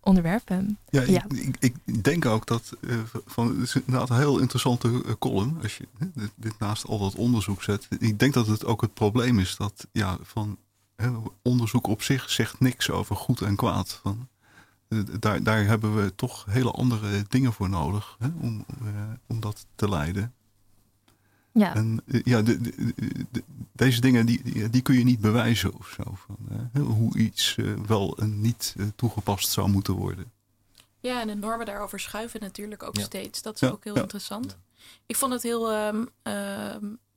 [0.06, 0.48] onderwerp.
[0.88, 1.24] Ja, ja.
[1.28, 2.96] Ik, ik, denk ook dat uh,
[3.26, 5.58] van, het is inderdaad een heel interessante column.
[5.62, 7.88] Als je dit, dit, naast al dat onderzoek zet.
[7.98, 10.58] Ik denk dat het ook het probleem is dat ja, van
[11.42, 14.00] onderzoek op zich zegt niks over goed en kwaad.
[14.02, 14.28] Van,
[15.20, 18.64] daar, daar hebben we toch hele andere dingen voor nodig hè, om,
[19.26, 20.34] om dat te leiden.
[21.56, 21.74] Ja.
[21.74, 23.42] En eh, ja, de, de,
[23.72, 26.02] deze dingen die, die kun je niet bewijzen of zo.
[26.14, 26.36] Van,
[26.72, 30.32] hè, hoe iets uh, wel en niet uh, toegepast zou moeten worden.
[31.00, 33.02] Ja, en de normen daarover schuiven natuurlijk ook ja.
[33.02, 33.42] steeds.
[33.42, 33.68] Dat is ja.
[33.68, 34.58] ook heel interessant.
[35.06, 36.74] Ik vond het heel, um, uh,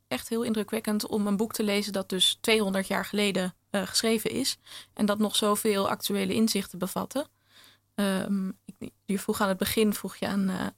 [0.07, 4.57] echt heel indrukwekkend om een boek te lezen dat dus 200 jaar geleden geschreven is.
[4.93, 7.27] En dat nog zoveel actuele inzichten bevatte.
[7.95, 10.73] Um, ik, je vroeg aan het begin, vroeg je aan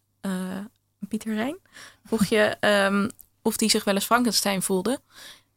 [1.08, 1.58] Pieter Rijn,
[2.04, 5.00] vroeg je um, of die zich wel eens Frankenstein voelde.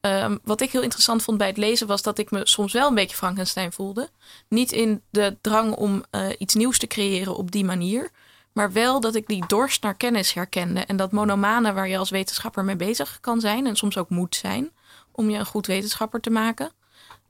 [0.00, 2.88] Um, wat ik heel interessant vond bij het lezen was dat ik me soms wel
[2.88, 4.10] een beetje Frankenstein voelde.
[4.48, 8.10] Niet in de drang om uh, iets nieuws te creëren op die manier.
[8.52, 10.80] Maar wel dat ik die dorst naar kennis herkende.
[10.80, 13.66] En dat monomane waar je als wetenschapper mee bezig kan zijn.
[13.66, 14.70] En soms ook moet zijn.
[15.12, 16.70] Om je een goed wetenschapper te maken.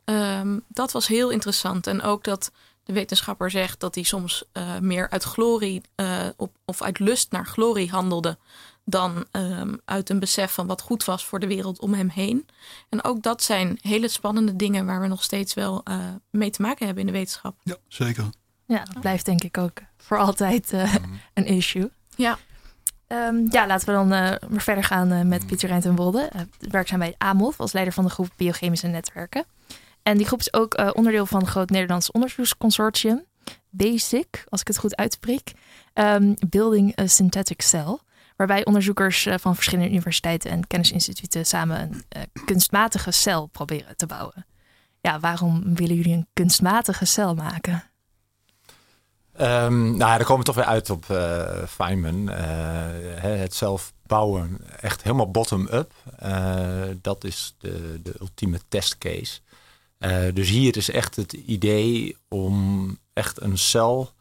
[0.05, 1.87] Um, dat was heel interessant.
[1.87, 2.51] En ook dat
[2.85, 7.31] de wetenschapper zegt dat hij soms uh, meer uit glorie uh, op, of uit lust
[7.31, 8.39] naar glorie handelde
[8.85, 12.47] dan um, uit een besef van wat goed was voor de wereld om hem heen.
[12.89, 15.97] En ook dat zijn hele spannende dingen waar we nog steeds wel uh,
[16.31, 17.57] mee te maken hebben in de wetenschap.
[17.63, 18.25] Ja, zeker.
[18.67, 21.21] Ja, dat blijft denk ik ook voor altijd uh, mm.
[21.35, 21.91] een issue.
[22.17, 22.39] Ja.
[23.09, 25.47] Um, ja, laten we dan uh, weer verder gaan uh, met mm.
[25.47, 26.31] Pieter Rijntenwolde.
[26.37, 29.45] Uh, werkzaam bij AMOF als leider van de groep Biochemische Netwerken.
[30.03, 33.25] En die groep is ook onderdeel van een groot Nederlands onderzoeksconsortium.
[33.71, 35.53] BASIC, als ik het goed uitspreek.
[35.95, 37.99] Um, Building a Synthetic Cell
[38.37, 44.07] waarbij onderzoekers eh, van verschillende universiteiten en kennisinstituten samen een uh, kunstmatige cel proberen te
[44.07, 44.47] bouwen.
[45.01, 47.85] Ja, waarom willen jullie een kunstmatige cel maken?
[49.41, 52.29] Um, nou, daar komen we toch weer uit op uh, Feynman.
[52.29, 55.93] het zelf bouwen, echt helemaal bottom-up.
[57.01, 59.41] dat is de, de ultieme testcase.
[60.33, 64.13] Dus hier is echt het idee om echt een cel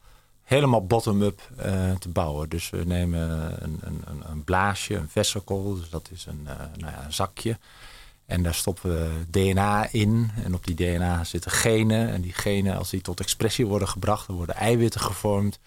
[0.44, 2.50] helemaal bottom-up uh, te bouwen.
[2.50, 3.30] Dus we nemen
[3.64, 7.58] een, een, een, blaasje, een vesicle, dus dat is een, uh, nou ja, een zakje.
[8.26, 10.32] En daar stoppen we DNA in.
[10.44, 12.10] En op die DNA zitten genen.
[12.10, 15.60] En die genen, als die tot expressie worden gebracht, dan worden eiwitten gevormd.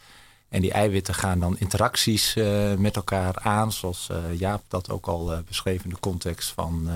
[0.48, 5.42] En die eiwitten gaan dan interacties uh, met elkaar aan, zoals Jaap dat ook al
[5.48, 6.90] beschreef in de context van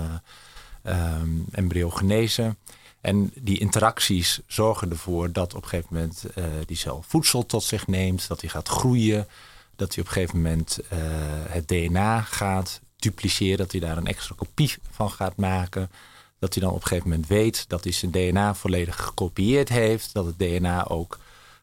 [0.84, 2.54] um, embryogenese.
[3.00, 6.24] En die interacties zorgen ervoor dat op een gegeven moment
[6.66, 9.28] die cel voedsel tot zich neemt, dat die gaat groeien,
[9.76, 10.78] dat hij op een gegeven moment
[11.48, 15.90] het DNA gaat dupliceren, dat hij daar een extra kopie van gaat maken.
[16.38, 20.12] Dat hij dan op een gegeven moment weet dat hij zijn DNA volledig gekopieerd heeft,
[20.12, 21.18] dat het DNA ook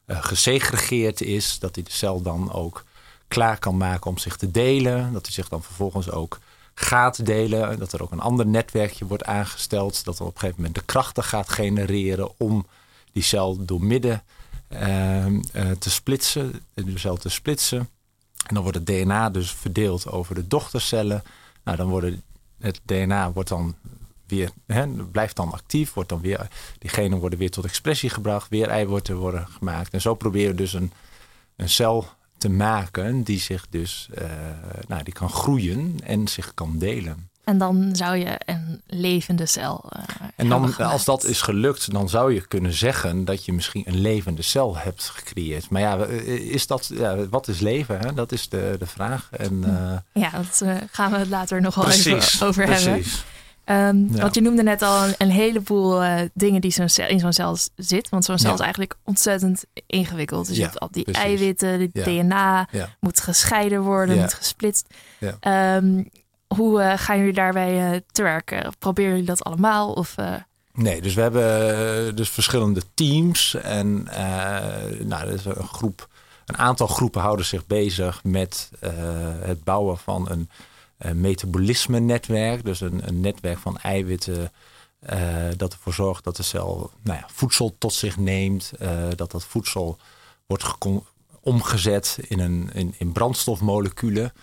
[0.06, 1.60] uh, gesegregeerd is.
[1.60, 2.84] Dat hij de cel dan ook
[3.28, 5.14] klaar kan maken om zich te delen.
[5.14, 6.40] Dat hij zich dan vervolgens ook
[6.80, 7.80] gaat delen.
[7.80, 10.04] Dat er ook een ander netwerkje wordt aangesteld.
[10.04, 12.66] Dat er op een gegeven moment de krachten gaat genereren om
[13.12, 14.24] die cel door midden
[14.70, 15.42] uh, uh,
[15.80, 16.66] te splitsen.
[16.74, 17.80] De cel te splitsen.
[18.48, 21.24] En dan wordt het DNA dus verdeeld over de dochtercellen.
[21.64, 22.22] Nou, dan worden
[22.60, 23.76] het DNA wordt dan
[24.28, 26.48] weer, hè, blijft dan actief, wordt dan weer,
[26.80, 29.94] die genen worden weer tot expressie gebracht, weer eiwitten worden gemaakt.
[29.94, 30.92] En zo proberen we dus een,
[31.56, 32.08] een cel
[32.38, 34.26] te maken die zich dus, uh,
[34.88, 37.30] nou, die kan groeien en zich kan delen.
[37.44, 39.90] En dan zou je een levende cel.
[39.96, 40.04] Uh,
[40.36, 44.02] en dan, als dat is gelukt, dan zou je kunnen zeggen dat je misschien een
[44.02, 45.70] levende cel hebt gecreëerd.
[45.70, 48.00] Maar ja, is dat, ja, wat is leven?
[48.00, 48.14] Hè?
[48.14, 49.28] Dat is de, de vraag.
[49.32, 49.54] En,
[50.14, 52.86] uh, ja, dat gaan we het later nog wel even over precies.
[52.86, 53.06] hebben.
[53.70, 54.22] Um, ja.
[54.22, 57.58] Want je noemde net al een, een heleboel uh, dingen die zo'n in zo'n cel
[57.76, 58.10] zit.
[58.10, 58.56] Want zo'n cel ja.
[58.56, 60.48] is eigenlijk ontzettend ingewikkeld.
[60.48, 61.24] Dus je hebt al die precies.
[61.24, 62.68] eiwitten, die DNA
[63.00, 64.88] moet gescheiden worden, moet gesplitst.
[65.42, 66.10] Um,
[66.48, 68.74] hoe uh, gaan jullie daarbij uh, te werken?
[68.80, 69.92] Proberen jullie dat allemaal?
[69.92, 70.16] Of,
[70.74, 73.54] Nee, dus we hebben dus verschillende teams.
[73.54, 74.04] En
[75.04, 76.08] nou, er is een groep,
[76.46, 78.70] een aantal groepen houden zich bezig met
[79.42, 80.50] het bouwen van een
[81.14, 82.66] metabolisme-netwerk.
[82.66, 84.52] Dus een, een, netwerk van eiwitten
[85.10, 88.72] uh, dat ervoor zorgt dat de cel nou ja, voedsel tot zich neemt.
[88.82, 89.98] Uh, dat dat voedsel
[90.46, 90.64] wordt
[91.42, 94.34] omgezet in, een, in, in brandstofmoleculen.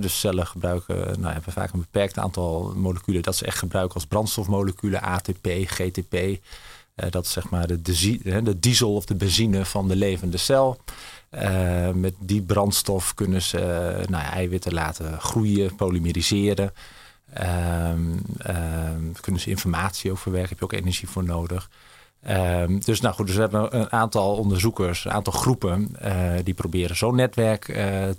[0.00, 4.06] Dus cellen gebruiken, nou, hebben vaak een beperkt aantal moleculen dat ze echt gebruiken als
[4.06, 6.40] brandstofmoleculen, ATP, GTP.
[6.94, 7.82] Dat is zeg maar de,
[8.42, 10.80] de diesel of de benzine van de levende cel.
[11.30, 13.58] Uh, met die brandstof kunnen ze
[14.00, 16.72] uh, nou eiwitten laten groeien, polymeriseren.
[17.40, 17.90] Uh,
[19.20, 21.70] kunnen ze informatie verwerken, heb je ook energie voor nodig.
[22.22, 26.54] Ehm, dus nou goed, dus we hebben een aantal onderzoekers, een aantal groepen uh, die
[26.54, 27.64] proberen zo'n netwerk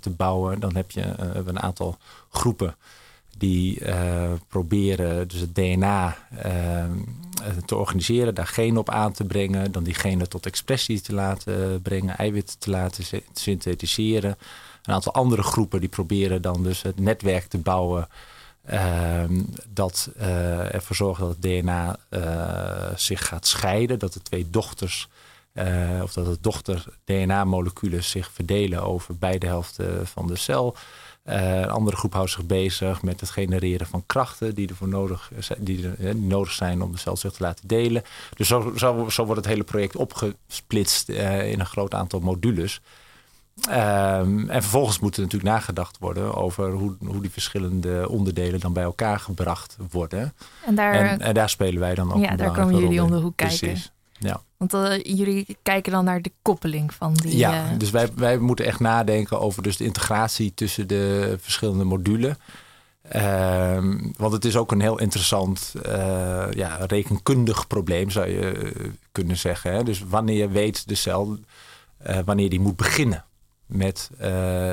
[0.00, 0.60] te bouwen.
[0.60, 1.02] Dan heb je
[1.46, 1.96] een aantal
[2.30, 2.76] groepen
[3.40, 6.16] die uh, proberen dus het DNA
[6.46, 6.84] uh,
[7.64, 11.82] te organiseren, daar genen op aan te brengen, dan die genen tot expressie te laten
[11.82, 14.36] brengen, eiwitten te laten synthetiseren.
[14.82, 18.08] Een aantal andere groepen die proberen dan dus het netwerk te bouwen
[18.70, 19.24] uh,
[19.68, 21.98] dat uh, ervoor zorgt dat het DNA
[22.96, 25.08] zich gaat scheiden, dat de twee dochters
[26.02, 30.76] of dat de dochter DNA-moleculen zich verdelen over beide helften van de cel.
[31.30, 35.30] Uh, een andere groep houdt zich bezig met het genereren van krachten die ervoor nodig,
[35.58, 38.02] die, er, die nodig zijn om de cel zich te laten delen.
[38.34, 42.80] Dus zo, zo, zo wordt het hele project opgesplitst in een groot aantal modules.
[43.68, 48.72] Um, en vervolgens moet er natuurlijk nagedacht worden over hoe, hoe die verschillende onderdelen dan
[48.72, 50.34] bij elkaar gebracht worden.
[50.66, 53.16] En daar, en, en daar spelen wij dan ook Ja, daar komen jullie om de
[53.16, 53.58] hoek kijken.
[53.58, 53.92] Precies.
[54.20, 54.42] Ja.
[54.56, 57.36] Want uh, jullie kijken dan naar de koppeling van die.
[57.36, 57.78] Ja, uh...
[57.78, 62.34] dus wij, wij moeten echt nadenken over dus de integratie tussen de verschillende modules.
[63.16, 63.84] Uh,
[64.16, 68.72] want het is ook een heel interessant uh, ja, rekenkundig probleem, zou je
[69.12, 69.72] kunnen zeggen.
[69.72, 69.82] Hè?
[69.82, 71.38] Dus wanneer weet de cel
[72.24, 73.24] wanneer die moet beginnen
[73.66, 74.10] met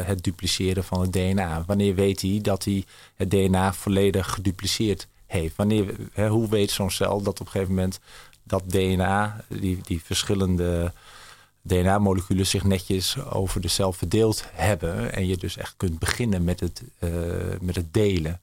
[0.06, 1.64] het dupliceren van het DNA?
[1.68, 2.86] Wanneer weet hij dat hij
[3.16, 5.56] het DNA volledig gedupliceerd heeft?
[5.56, 8.00] Wanneer, hè, hoe weet zo'n cel dat op een gegeven moment
[8.48, 10.92] dat DNA, die, die verschillende
[11.62, 15.14] DNA-moleculen zich netjes over de cel verdeeld hebben.
[15.14, 17.12] En je dus echt kunt beginnen met het, uh,
[17.62, 18.40] met het delen.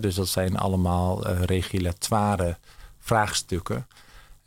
[0.00, 2.56] Dus dat zijn allemaal uh, regulatoire
[2.98, 3.86] vraagstukken.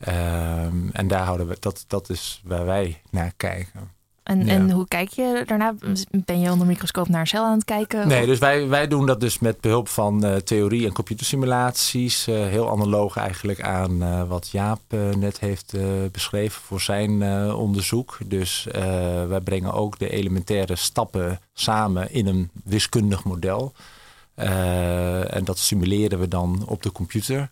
[0.07, 3.91] Um, en daar houden we, dat, dat is waar wij naar kijken.
[4.25, 4.51] En, ja.
[4.53, 5.75] en hoe kijk je daarna?
[6.11, 8.07] Ben je onder microscoop naar een cel aan het kijken?
[8.07, 12.27] Nee, dus wij, wij doen dat dus met behulp van uh, theorie en computersimulaties.
[12.27, 14.81] Uh, heel analoog eigenlijk aan uh, wat Jaap
[15.17, 15.73] net heeft
[16.11, 17.23] beschreven voor zijn
[17.53, 18.17] onderzoek.
[18.25, 18.67] Dus
[19.27, 23.73] wij brengen ook de elementaire stappen samen in een wiskundig model.
[24.35, 27.49] en dat simuleren we dan op de computer.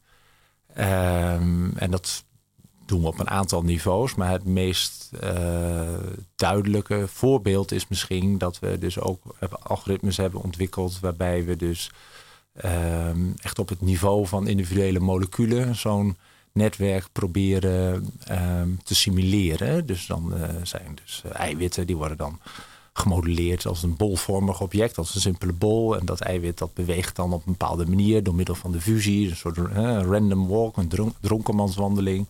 [0.73, 2.23] Ehm, en dat
[2.85, 4.15] doen we op een aantal niveaus.
[4.15, 5.93] Maar het meest eh,
[6.35, 9.21] duidelijke voorbeeld is misschien dat we dus ook
[9.63, 11.91] algoritmes hebben ontwikkeld waarbij we dus
[12.53, 16.17] ehm, echt op het niveau van individuele moleculen zo'n
[16.51, 19.85] netwerk proberen ehm, te simuleren.
[19.85, 22.39] Dus dan uh, zijn dus eh, eiwitten die worden dan
[22.93, 25.97] gemodelleerd als een bolvormig object, als een simpele bol.
[25.97, 29.29] En dat eiwit dat beweegt dan op een bepaalde manier door middel van de fusie,
[29.29, 32.27] een soort random walk, een dron dronkenmanswandeling.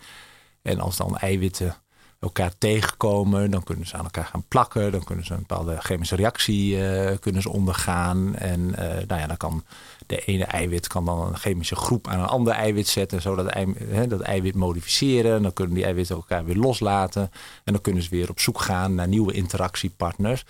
[0.64, 1.76] En als dan eiwitten
[2.20, 4.92] elkaar tegenkomen, dan kunnen ze aan elkaar gaan plakken.
[4.92, 8.36] Dan kunnen ze een bepaalde chemische reactie uh, kunnen ze ondergaan.
[8.36, 9.64] En uh, nou ja, dan kan
[10.08, 13.76] de ene eiwit kan dan een chemische groep aan een ander eiwit zetten, zodat ei,
[14.08, 15.42] dat eiwit modificeren.
[15.42, 17.32] Dan kunnen die eiwitten elkaar weer loslaten.
[17.64, 20.46] En dan kunnen ze weer op zoek gaan naar nieuwe interactiepartners.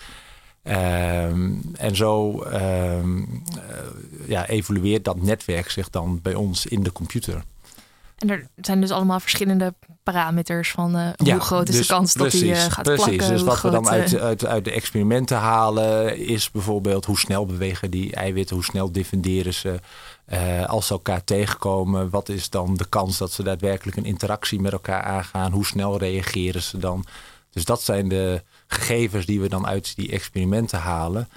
[0.63, 3.43] Um, en zo um,
[4.25, 7.43] ja, evolueert dat netwerk zich dan bij ons in de computer.
[8.17, 9.73] En er zijn dus allemaal verschillende
[10.03, 13.05] parameters van uh, hoe groot is de dus kans dat hij uh, gaat precies.
[13.05, 13.27] plakken.
[13.27, 17.45] Dus wat groot, we dan uit, uit, uit de experimenten halen is bijvoorbeeld hoe snel
[17.45, 19.79] bewegen die eiwitten, hoe snel diffunderen ze.
[20.33, 24.61] Uh, als ze elkaar tegenkomen, wat is dan de kans dat ze daadwerkelijk een interactie
[24.61, 25.51] met elkaar aangaan?
[25.51, 27.05] Hoe snel reageren ze dan?
[27.51, 31.29] Dus dat zijn de gegevens die we dan uit die experimenten halen.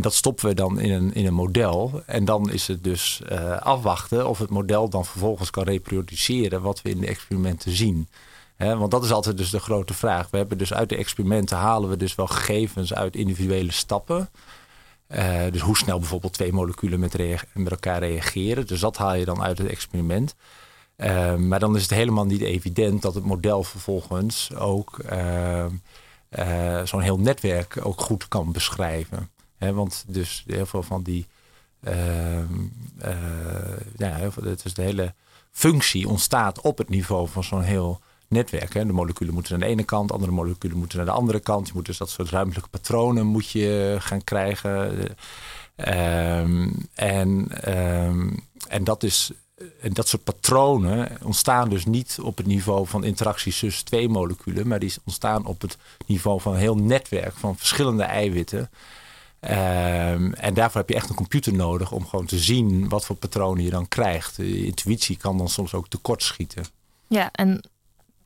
[0.00, 2.02] En dat stoppen we dan in een, in een model.
[2.06, 6.82] En dan is het dus uh, afwachten of het model dan vervolgens kan reproduceren wat
[6.82, 8.08] we in de experimenten zien.
[8.56, 10.30] Want dat is altijd dus de grote vraag.
[10.30, 14.28] We hebben dus uit de experimenten halen we dus wel gegevens uit individuele stappen.
[15.08, 17.16] Uh, dus hoe snel bijvoorbeeld twee moleculen met,
[17.52, 18.66] met, elkaar reageren.
[18.66, 20.34] Dus dat haal je dan uit het experiment.
[20.96, 25.00] Uh, maar dan is het helemaal niet evident dat het model vervolgens ook
[26.84, 29.30] zo'n heel netwerk ook goed kan beschrijven
[29.60, 31.26] want dus heel veel van die.
[31.84, 32.44] Uh, uh,
[33.96, 35.14] ja, het is de hele
[35.50, 38.74] functie ontstaat op het niveau van zo'n heel netwerk.
[38.74, 38.86] Hè.
[38.86, 41.66] De moleculen moeten naar de ene kant, andere moleculen moeten naar de andere kant.
[41.66, 45.00] Je moet dus dat soort ruimtelijke patronen moet je gaan krijgen.
[45.76, 49.30] Um, en, um, en dat is.
[49.80, 54.68] En dat soort patronen ontstaan dus niet op het niveau van interacties tussen twee moleculen,
[54.68, 58.70] maar die ontstaan op het niveau van een heel netwerk van verschillende eiwitten.
[59.40, 63.16] Um, en daarvoor heb je echt een computer nodig om gewoon te zien wat voor
[63.16, 64.36] patronen je dan krijgt.
[64.36, 66.64] De intuïtie kan dan soms ook tekortschieten.
[67.08, 67.60] Ja, en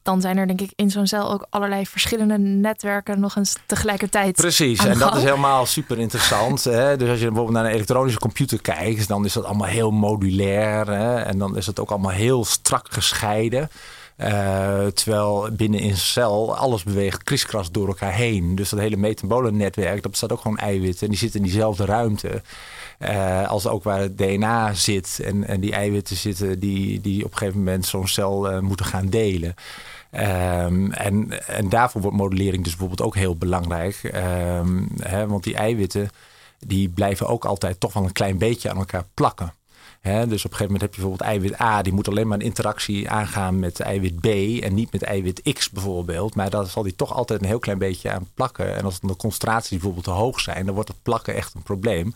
[0.03, 4.37] dan zijn er denk ik in zo'n cel ook allerlei verschillende netwerken nog eens tegelijkertijd.
[4.37, 6.65] Precies, en dat is helemaal super interessant.
[6.65, 6.97] hè?
[6.97, 10.87] Dus als je bijvoorbeeld naar een elektronische computer kijkt, dan is dat allemaal heel modulair.
[10.87, 11.17] Hè?
[11.17, 13.69] En dan is het ook allemaal heel strak gescheiden.
[14.17, 18.55] Uh, terwijl binnen in een cel alles beweegt kriskras door elkaar heen.
[18.55, 21.03] Dus dat hele metabolennetwerk, dat bestaat ook gewoon eiwitten.
[21.03, 22.43] En die zitten in diezelfde ruimte.
[22.99, 25.21] Uh, als ook waar het DNA zit.
[25.25, 28.87] En, en die eiwitten zitten die, die op een gegeven moment zo'n cel uh, moeten
[28.87, 29.55] gaan delen.
[30.11, 34.11] Um, en, en daarvoor wordt modellering dus bijvoorbeeld ook heel belangrijk.
[34.59, 36.11] Um, hè, want die eiwitten
[36.59, 39.53] die blijven ook altijd toch wel een klein beetje aan elkaar plakken
[40.05, 42.45] dus op een gegeven moment heb je bijvoorbeeld eiwit A, die moet alleen maar een
[42.45, 44.27] interactie aangaan met eiwit B
[44.63, 46.35] en niet met eiwit X bijvoorbeeld.
[46.35, 48.77] Maar daar zal die toch altijd een heel klein beetje aan plakken.
[48.77, 52.15] En als de concentraties bijvoorbeeld te hoog zijn, dan wordt het plakken echt een probleem.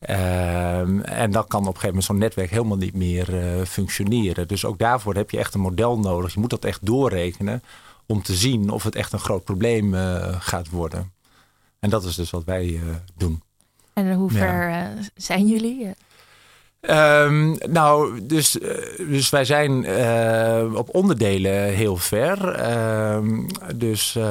[0.00, 4.48] Um, en dan kan op een gegeven moment zo'n netwerk helemaal niet meer uh, functioneren.
[4.48, 6.34] Dus ook daarvoor heb je echt een model nodig.
[6.34, 7.62] Je moet dat echt doorrekenen
[8.06, 11.12] om te zien of het echt een groot probleem uh, gaat worden.
[11.78, 12.80] En dat is dus wat wij uh,
[13.16, 13.42] doen.
[13.92, 14.94] En hoe ver ja.
[15.14, 15.94] zijn jullie?
[16.80, 18.50] Um, nou, dus,
[18.96, 22.60] dus wij zijn uh, op onderdelen heel ver.
[23.14, 24.24] Um, dus, uh,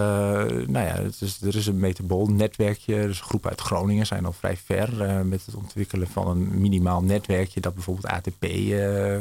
[0.67, 3.07] nou ja, het is, er is een metabol netwerkje.
[3.07, 7.01] Dus een groep uit Groningen zijn al vrij ver met het ontwikkelen van een minimaal
[7.01, 8.45] netwerkje dat bijvoorbeeld ATP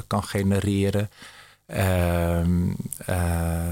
[0.06, 1.10] kan genereren.
[1.66, 2.76] Um,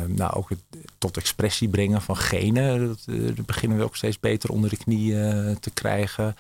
[0.07, 0.59] nou, ook het
[0.98, 2.86] tot expressie brengen van genen.
[2.86, 5.12] Dat beginnen we ook steeds beter onder de knie
[5.61, 6.36] te krijgen.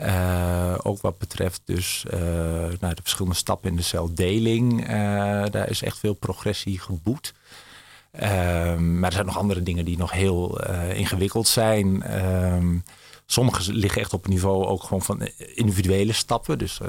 [0.00, 2.20] Uh, ook wat betreft dus uh,
[2.80, 4.82] nou, de verschillende stappen in de celdeling.
[4.82, 4.88] Uh,
[5.50, 7.34] daar is echt veel progressie geboet.
[8.10, 10.60] Ehm, maar er zijn nog andere dingen die nog heel
[10.94, 12.02] ingewikkeld zijn.
[12.02, 12.78] Ehm,
[13.26, 16.58] sommige liggen echt op het niveau ook gewoon van individuele stappen.
[16.58, 16.80] Dus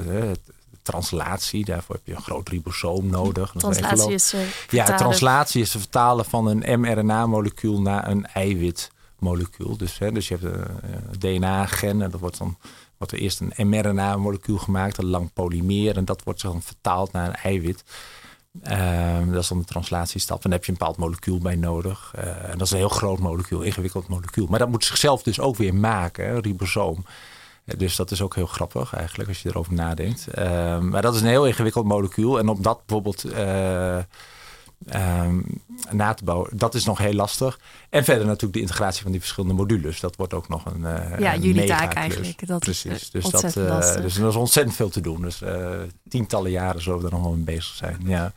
[0.82, 3.52] translatie, daarvoor heb je een groot ribosoom nodig.
[3.56, 4.34] Translatie is
[4.70, 9.76] Ja, translatie is het vertalen van een mRNA-molecuul naar een eiwitmolecuul.
[9.76, 12.56] Dus, hè, dus je hebt een DNA-gen en dat wordt dan
[13.00, 15.96] wordt er eerst een mRNA-molecuul gemaakt, een lang polymeer.
[15.96, 17.84] En dat wordt dan vertaald naar een eiwit.
[18.62, 20.36] Uh, dat is dan de translatiestap.
[20.36, 22.12] En daar heb je een bepaald molecuul bij nodig.
[22.18, 24.46] Uh, en dat is een heel groot molecuul, ingewikkeld molecuul.
[24.46, 27.04] Maar dat moet zichzelf dus ook weer maken, ribosoom.
[27.64, 30.28] Uh, dus dat is ook heel grappig eigenlijk, als je erover nadenkt.
[30.28, 32.38] Ehm, maar dat is een heel ingewikkeld molecuul.
[32.38, 33.24] En om dat bijvoorbeeld
[34.86, 35.40] eh, ehm,
[35.90, 36.50] na te bouwen.
[36.52, 37.58] Dat is nog heel lastig.
[37.88, 40.00] En verder natuurlijk de integratie van die verschillende modules.
[40.00, 42.46] Dat wordt ook nog een uh, Ja, een jullie taak eigenlijk.
[42.46, 42.92] Dat Precies.
[42.92, 45.22] is dus, dat, eh, dus er is ontzettend veel te doen.
[45.22, 45.70] Dus eh,
[46.08, 47.98] tientallen jaren zullen we er nog wel mee bezig zijn.
[48.04, 48.32] Ja.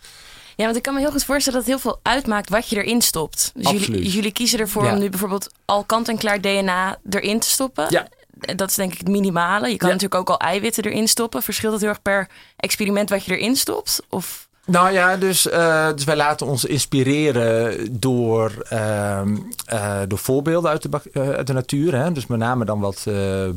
[0.56, 2.76] Ja, want ik kan me heel goed voorstellen dat het heel veel uitmaakt wat je
[2.76, 3.52] erin stopt.
[3.56, 4.94] Dus jullie, jullie kiezen ervoor Ja.
[4.94, 7.86] om nu bijvoorbeeld al kant-en-klaar DNA erin te stoppen.
[7.90, 8.08] Ja.
[8.56, 9.70] Dat is denk ik het minimale.
[9.70, 9.94] Je kan Ja.
[9.94, 11.44] natuurlijk ook al eiwitten erin stoppen.
[11.44, 14.02] Verschilt het heel erg per experiment wat je erin stopt?
[14.10, 20.72] Of Nou ja, dus, eh, dus wij laten ons inspireren door, ehm, eh, door voorbeelden
[20.72, 21.96] uit de, eh, uit de natuur.
[21.96, 22.12] Hè?
[22.12, 23.08] Dus met name dan wat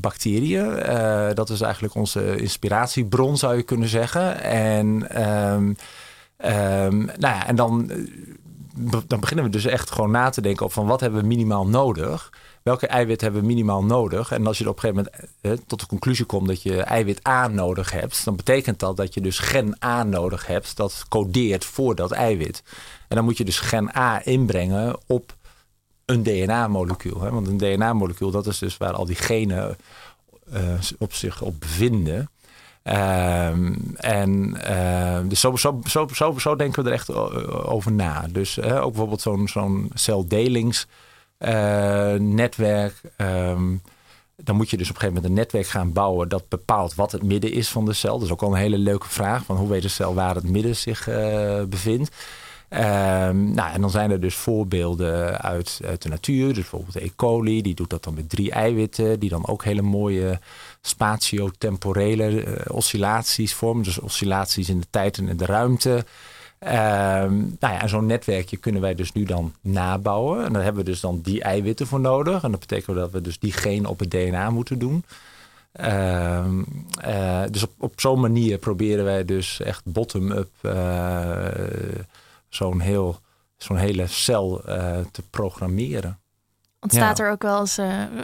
[0.01, 1.35] bacteriën.
[1.35, 4.43] Dat is eigenlijk onze inspiratiebron, zou je kunnen zeggen.
[4.43, 5.73] En, ehm,
[6.37, 7.91] ehm, nou ja, en dan,
[9.07, 11.67] dan beginnen we dus echt gewoon na te denken op van wat hebben we minimaal
[11.67, 12.31] nodig.
[12.67, 14.33] Welke eiwit hebben we minimaal nodig?
[14.33, 17.27] En als je op een gegeven moment eh, tot de conclusie komt dat je eiwit
[17.29, 21.65] A nodig hebt, dan betekent dat dat je dus gen A nodig hebt dat codeert
[21.65, 22.63] voor dat eiwit.
[23.09, 25.37] En dan moet je dus gen A inbrengen op
[26.05, 27.31] een DNA-molecuul.
[27.31, 29.77] Want een DNA-molecuul, dat is dus waar al die genen
[30.53, 30.63] eh,
[30.99, 32.31] op zich op bevinden.
[32.83, 34.57] Ehm, en
[35.29, 37.15] dus zo, zo, zo, zo, denken we er echt
[37.65, 38.27] over na.
[38.31, 41.05] Dus eh, ook bijvoorbeeld zo'n zo'n celdelingsnetwerk.
[42.19, 43.01] Netwerk.
[43.17, 43.75] ehm,
[44.37, 47.13] dan moet je dus op een gegeven moment een netwerk gaan bouwen dat bepaalt wat
[47.13, 48.19] het midden is van de cel.
[48.19, 49.45] Dat is ook al een hele leuke vraag.
[49.45, 52.11] Van hoe weet de cel waar het midden zich eh, bevindt?
[52.69, 56.47] Ehm, nou, en dan zijn er dus voorbeelden uit, uit de natuur.
[56.47, 57.11] Dus bijvoorbeeld E.
[57.17, 60.41] coli, die doet dat dan met drie eiwitten, die dan ook hele mooie
[60.81, 63.85] spatiotemporele eh, oscillaties vormen.
[63.85, 66.05] Dus oscillaties in de tijd en in de ruimte.
[66.59, 70.45] Ehm, nou ja, en zo'n netwerkje kunnen wij dus nu dan nabouwen.
[70.45, 72.43] En daar hebben we dus dan die eiwitten voor nodig.
[72.43, 75.05] En dat betekent dat we dus die geen op het DNA moeten doen.
[75.73, 76.63] Ehm,
[77.01, 81.37] eh, dus op, op zo'n manier proberen wij dus echt bottom-up eh,
[82.49, 83.21] zo'n heel,
[83.57, 86.19] zo'n hele cel eh, te programmeren.
[86.81, 87.25] Ontstaat Ja.
[87.25, 87.77] er ook wel eens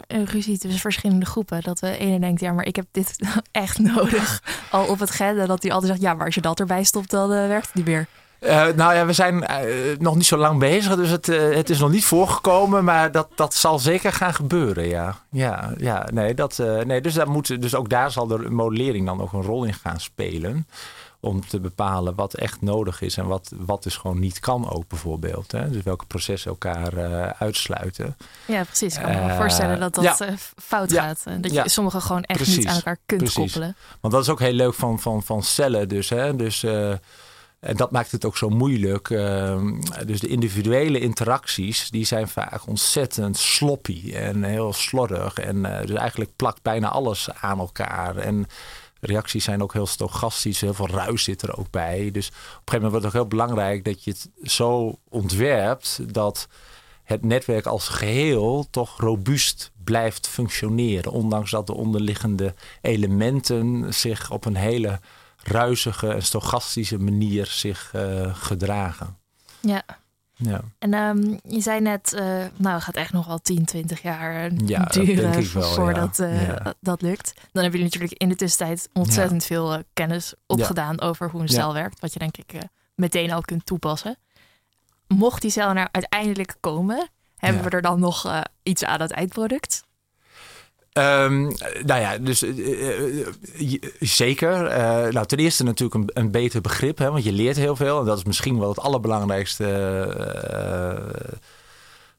[0.07, 1.61] een ruzie tussen verschillende groepen?
[1.61, 3.15] Dat de ene denkt, ja, maar ik heb dit
[3.51, 4.43] echt nodig.
[4.71, 5.39] Al op het gen.
[5.39, 7.75] En dat die altijd zegt, ja, maar als je dat erbij stopt, dan werkt het
[7.75, 8.07] niet meer.
[8.43, 11.69] Eh, nou ja, we zijn eh, nog niet zo lang bezig, dus het, eh, het
[11.69, 15.15] is nog niet voorgekomen, maar dat, dat zal zeker gaan gebeuren, ja.
[15.31, 19.21] Ja, ja nee, dat, nee dus, daar moet, dus ook daar zal de modellering dan
[19.21, 20.67] ook een rol in gaan spelen.
[21.19, 24.87] Om te bepalen wat echt nodig is en wat, wat dus gewoon niet kan ook
[24.87, 25.51] bijvoorbeeld.
[25.51, 25.69] Hè?
[25.69, 26.93] Dus welke processen elkaar
[27.39, 28.17] uitsluiten.
[28.45, 28.95] Ja, precies.
[28.97, 30.15] Ik kan me voorstellen dat dat ja.
[30.55, 31.03] fout Ja.
[31.03, 31.23] gaat.
[31.25, 31.67] Dat je Ja.
[31.67, 33.35] sommige gewoon echt niet aan elkaar kunt Precies.
[33.53, 33.75] koppelen.
[34.01, 36.09] Want dat is ook heel leuk van, van, van cellen dus.
[36.09, 36.35] Hè?
[36.35, 36.65] dus
[37.63, 39.09] en dat maakt het ook zo moeilijk.
[39.09, 45.37] Ehm, dus de individuele interacties, die zijn vaak ontzettend sloppy en heel slordig.
[45.37, 48.17] En eh, dus eigenlijk plakt bijna alles aan elkaar.
[48.17, 48.47] En
[48.99, 50.61] reacties zijn ook heel stochastisch.
[50.61, 52.11] Heel veel ruis zit er ook bij.
[52.11, 56.13] Dus op een gegeven moment wordt het ook heel belangrijk dat je het zo ontwerpt
[56.13, 56.47] dat
[57.03, 61.11] het netwerk als geheel toch robuust blijft functioneren.
[61.11, 64.99] Ondanks dat de onderliggende elementen zich op een hele
[65.43, 69.17] ruisige en stochastische manier zich eh, gedragen.
[69.59, 69.83] Ja.
[70.35, 70.61] Ja.
[70.79, 72.25] En ehm, je zei net, eh,
[72.55, 76.27] nou, het gaat echt nog wel 10, 20 jaar eh, Ja, dat duren voordat ja.
[76.27, 76.73] Ja.
[76.79, 77.33] dat lukt.
[77.35, 81.73] Dan hebben jullie natuurlijk in de tussentijd ontzettend veel kennis opgedaan over hoe een cel
[81.73, 81.99] werkt.
[81.99, 82.53] Wat je denk ik
[82.95, 84.17] meteen ook kunt toepassen.
[85.07, 89.83] Mocht die cel nou uiteindelijk komen, hebben we er dan nog iets aan het eindproduct?
[90.93, 91.41] Ehm,
[91.85, 94.61] nou ja, dus eh, eh, eh, zeker.
[95.13, 97.99] Nou, ten eerste natuurlijk een, een beter begrip, hè, want je leert heel veel.
[97.99, 99.65] En dat is misschien wel het allerbelangrijkste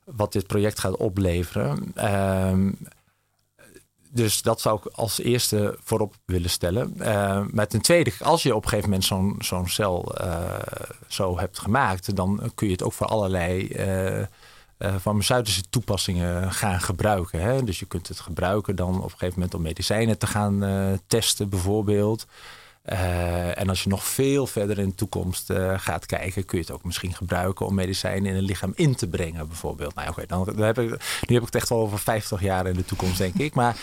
[0.04, 1.92] wat dit project gaat opleveren.
[1.94, 2.70] Ehm,
[4.10, 6.94] dus dat zou ik als eerste voorop willen stellen.
[7.00, 10.14] Eh, maar ten tweede, als je op een gegeven moment zo'n zo'n cel
[11.08, 13.68] zo hebt gemaakt, dan kun je het ook voor allerlei
[14.84, 17.40] eh, farmaceutische toepassingen gaan gebruiken.
[17.40, 17.64] Hè?
[17.64, 20.92] Dus je kunt het gebruiken dan op een gegeven moment om medicijnen te gaan eh,
[21.06, 22.26] testen, bijvoorbeeld.
[22.82, 26.74] Eh, en als je nog veel verder in de toekomst gaat kijken, kun je het
[26.74, 29.94] ook misschien gebruiken om medicijnen in het lichaam in te brengen, bijvoorbeeld.
[29.94, 30.88] Nou, oké, dan, heb ik,
[31.26, 33.54] nu heb ik het echt wel over 50 jaar in de toekomst, denk ik.
[33.54, 33.76] Maar,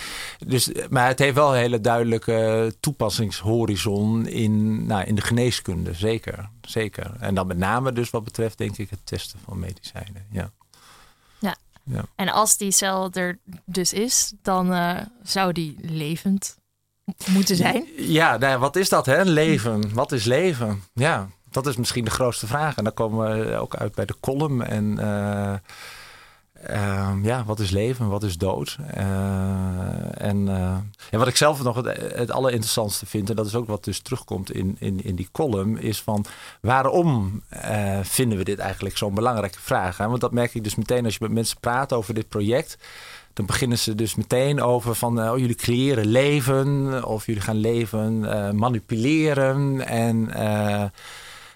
[0.47, 6.49] dus, maar het heeft wel een hele duidelijke toepassingshorizon in, nou, in de geneeskunde, zeker,
[6.61, 7.11] zeker.
[7.19, 10.25] En dan met name dus wat betreft, denk ik, het testen van medicijnen.
[10.31, 10.51] Ja.
[11.83, 12.03] Ja.
[12.15, 16.57] En als die cel er dus is, dan eh, zou die levend
[17.27, 17.85] moeten zijn.
[17.97, 19.23] Ja, nou, wat is dat, hè?
[19.23, 19.93] Leven.
[19.93, 20.83] Wat is leven?
[20.93, 22.77] Ja, dat is misschien de grootste vraag.
[22.77, 24.61] En dan komen we ook uit bij de column.
[24.61, 25.53] En eh,
[26.63, 28.07] ehm, ja, wat is leven?
[28.07, 28.77] Wat is dood?
[28.87, 30.75] Eh, en, uh,
[31.09, 33.99] en wat ik zelf nog het, het allerinteressantste vind, en dat is ook wat dus
[33.99, 36.25] terugkomt in, in, in die column, is van
[36.61, 39.97] waarom uh, vinden we dit eigenlijk zo'n belangrijke vraag?
[39.97, 42.77] Want dat merk ik dus meteen als je met mensen praat over dit project.
[43.33, 48.19] Dan beginnen ze dus meteen over van oh, jullie creëren leven of jullie gaan leven
[48.55, 50.29] manipuleren en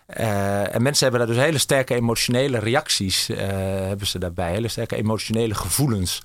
[0.08, 4.68] uh, en mensen hebben daar dus hele sterke emotionele reacties, uh, hebben ze daarbij, hele
[4.68, 6.22] sterke emotionele gevoelens.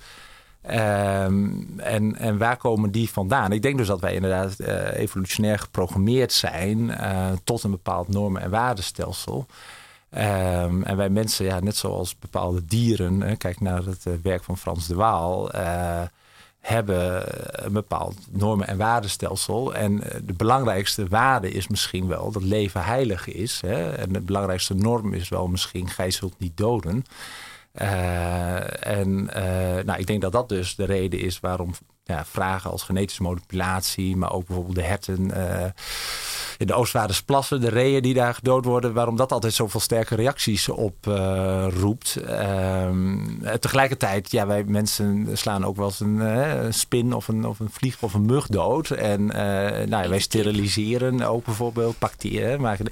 [0.71, 3.51] Um, en, en waar komen die vandaan?
[3.51, 6.97] Ik denk dus dat wij inderdaad uh, evolutionair geprogrammeerd zijn
[7.43, 9.45] tot een bepaald normen- en waardestelsel.
[10.11, 14.87] Um, en wij mensen, ja, net zoals bepaalde dieren, kijk naar het werk van Frans
[14.87, 15.49] de Waal
[16.61, 17.23] hebben
[17.65, 19.75] een bepaald normen- en waardestelsel.
[19.75, 23.61] En eh, de belangrijkste waarde is misschien wel dat leven heilig is.
[23.61, 23.91] Hè?
[23.91, 27.05] En de belangrijkste norm is wel misschien gij zult niet doden.
[27.81, 29.25] Uh, en
[29.85, 31.73] nou, ik denk dat dat dus de reden is waarom
[32.03, 35.31] ja, vragen als genetische manipulatie, maar ook bijvoorbeeld de herten
[36.61, 40.69] in de Oostvaardersplassen, de reeën die daar gedood worden, waarom dat altijd zoveel sterke reacties
[40.69, 42.17] op uh, roept.
[42.23, 42.89] Uh,
[43.59, 47.69] tegelijkertijd, ja, wij mensen slaan ook wel eens een uh, spin of een, of een
[47.71, 48.89] vlieg of een mug dood.
[48.89, 49.25] En
[49.89, 52.61] nou, wij steriliseren ook bijvoorbeeld bacteriën.
[52.61, 52.85] Maken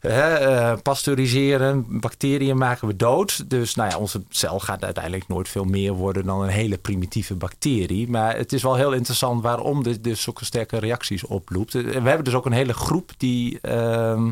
[0.00, 3.50] uh, pasteuriseren, bacteriën maken we dood.
[3.50, 7.34] Dus nou ja, onze cel gaat uiteindelijk nooit veel meer worden dan een hele primitieve
[7.34, 8.10] bacterie.
[8.10, 11.72] Maar het is wel heel interessant waarom dit dus zulke sterke reacties oploopt.
[11.72, 13.58] We hebben dus ook een hele groep die.
[13.62, 14.24] Uh, uh,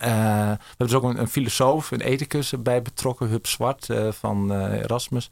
[0.00, 5.30] we hebben dus ook een, filosoof, een ethicus bij betrokken, Hub Zwart van Erasmus.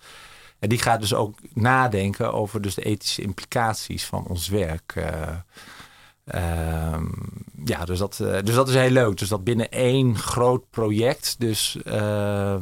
[0.58, 4.94] En die gaat dus ook nadenken over dus de ethische implicaties van ons werk.
[6.28, 7.06] Ehm,
[7.64, 9.18] ja, dus dat, uh, dus dat is heel leuk.
[9.18, 12.54] Dus dat binnen één groot project, dus uh,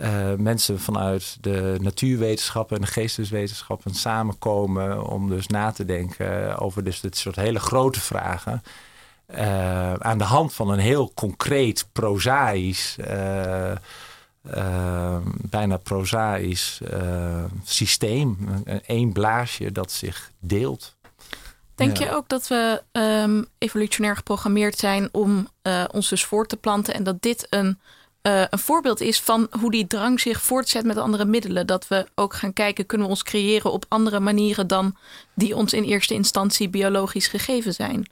[0.00, 6.84] uh, mensen vanuit de natuurwetenschappen en de geesteswetenschappen samenkomen om dus na te denken over
[6.84, 8.62] dus dit soort hele grote vragen.
[9.34, 12.96] Uh, aan de hand van een heel concreet, prozaïs,
[15.40, 16.80] bijna prozaïs
[17.64, 18.38] systeem.
[18.86, 20.96] Eén blaasje dat zich deelt.
[21.84, 26.56] Denk je ook dat we um, evolutionair geprogrammeerd zijn om uh, ons dus voort te
[26.56, 27.78] planten en dat dit een,
[28.22, 31.66] uh, een voorbeeld is van hoe die drang zich voortzet met andere middelen?
[31.66, 34.96] Dat we ook gaan kijken, kunnen we ons creëren op andere manieren dan
[35.34, 38.06] die ons in eerste instantie biologisch gegeven zijn?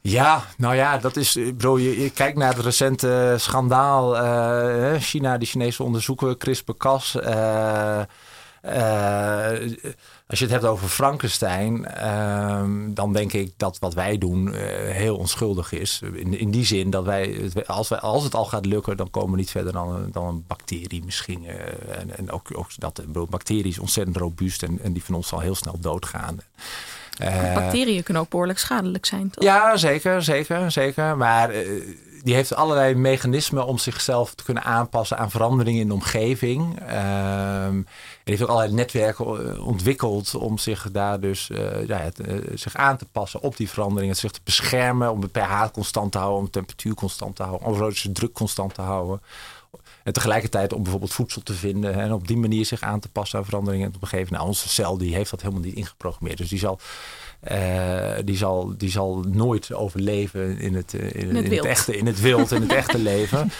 [0.00, 1.38] Ja, nou ja, dat is.
[1.56, 4.16] Bro, je, je kijkt naar het recente schandaal.
[4.16, 7.14] Uh, China, die Chinese onderzoeken, CRISPR-Cas.
[7.14, 8.00] Uh,
[10.26, 14.54] als je het hebt over Frankenstein, uh, dan denk ik dat wat wij doen uh,
[14.90, 16.00] heel onschuldig is.
[16.12, 19.30] In, in die zin dat wij als, wij, als het al gaat lukken, dan komen
[19.30, 21.44] we niet verder dan, een, dan een bacterie misschien.
[21.44, 21.50] Uh,
[21.98, 25.28] en, en ook, ook dat een bacterie is ontzettend robuust en, en die van ons
[25.28, 26.40] zal heel snel doodgaan.
[27.54, 29.44] Bacteriën kunnen ook behoorlijk schadelijk zijn, toch?
[29.44, 31.16] Ja, zeker, zeker, zeker.
[31.16, 31.50] Maar
[32.26, 36.80] die heeft allerlei mechanismen om zichzelf te kunnen aanpassen aan veranderingen in de omgeving.
[37.66, 37.86] Um,
[38.24, 39.24] heeft ook allerlei netwerken
[39.54, 43.56] eh, ontwikkeld om zich daar dus uh, ja, het, uh, zich aan te passen op
[43.56, 44.16] die veranderingen.
[44.16, 47.68] Zich te beschermen, om de pH constant te houden, om de temperatuur constant te houden,
[47.68, 49.20] om de druk constant te houden.
[50.02, 53.38] En tegelijkertijd om bijvoorbeeld voedsel te vinden en op die manier zich aan te passen
[53.38, 54.30] aan veranderingen in de omgeving.
[54.30, 56.38] Nou, onze cel die heeft dat helemaal niet ingeprogrammeerd.
[56.38, 56.80] Dus die zal
[57.52, 61.96] uh, die, zal, die zal nooit overleven in het, in, in, het, in het, echte,
[61.96, 63.50] in het wild, in het echte leven.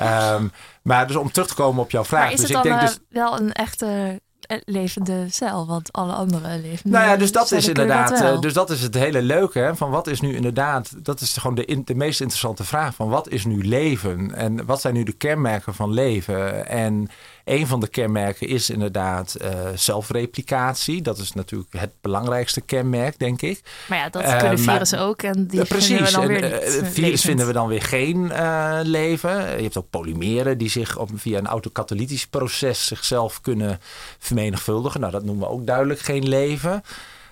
[0.00, 2.22] Um, maar dus om terug te komen op jouw vraag.
[2.22, 4.20] Maar is dus het ik dan denk dus, wel een echte
[4.64, 8.70] levende cel, want alle andere levende Nou ja, dus dat is inderdaad, dat dus dat
[8.70, 9.58] is het hele leuke.
[9.58, 12.94] Hè, van wat is nu inderdaad, dat is gewoon de, in, de meest interessante vraag
[12.94, 14.34] van wat is nu leven?
[14.34, 16.66] En wat zijn nu de kenmerken van leven?
[16.68, 17.08] En
[17.46, 21.02] een van de kenmerken is inderdaad uh, zelfreplicatie.
[21.02, 23.60] Dat is natuurlijk het belangrijkste kenmerk, denk ik.
[23.88, 26.00] Maar ja, dat Uh, kunnen maar- virussen ook en die Ja, vinden precies.
[26.00, 27.20] we dan weer eh, niet virus levend.
[27.20, 29.30] vinden we dan weer geen eh, leven.
[29.56, 33.80] Je hebt ook polymeren die zich op, via een autocatalytisch proces zichzelf kunnen
[34.18, 35.00] vermenigvuldigen.
[35.00, 36.82] Nou, dat noemen we ook duidelijk geen leven.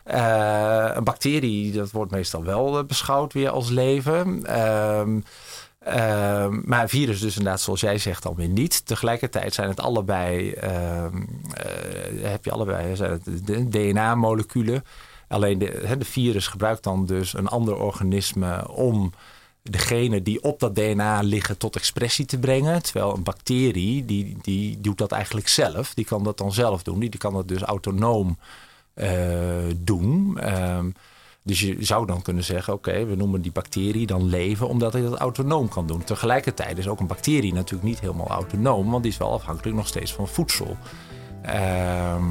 [0.05, 4.47] Eh, een bacterie, dat wordt meestal wel eh, beschouwd weer als leven.
[4.47, 5.19] Ehm,
[5.85, 8.87] ehm, maar virus dus inderdaad, zoals jij zegt, dan weer niet.
[8.87, 11.23] Tegelijkertijd zijn het allebei, ehm,
[11.53, 14.85] eh, heb je allebei zijn het DNA-moleculen.
[15.29, 19.13] Alleen de, de virus gebruikt dan dus een ander organisme om
[19.71, 22.83] de genen die op dat DNA liggen tot expressie te brengen.
[22.83, 25.95] Terwijl een bacterie, die, die doet dat eigenlijk zelf.
[25.95, 26.99] Die kan dat dan zelf doen.
[26.99, 28.39] Die, die kan dat dus autonoom
[28.95, 30.39] eh, doen.
[30.39, 30.91] Ehm,
[31.45, 35.03] dus je zou dan kunnen zeggen, oké, we noemen die bacterie dan leven, omdat hij
[35.03, 36.05] dat autonoom kan doen.
[36.05, 39.87] Tegelijkertijd is ook een bacterie natuurlijk niet helemaal autonoom, want die is wel afhankelijk nog
[39.87, 40.77] steeds van voedsel.
[41.43, 42.23] Ehm,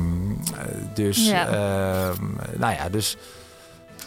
[0.93, 1.47] dus, Ja.
[1.47, 2.23] ehm,
[2.57, 3.17] nou ja, dus...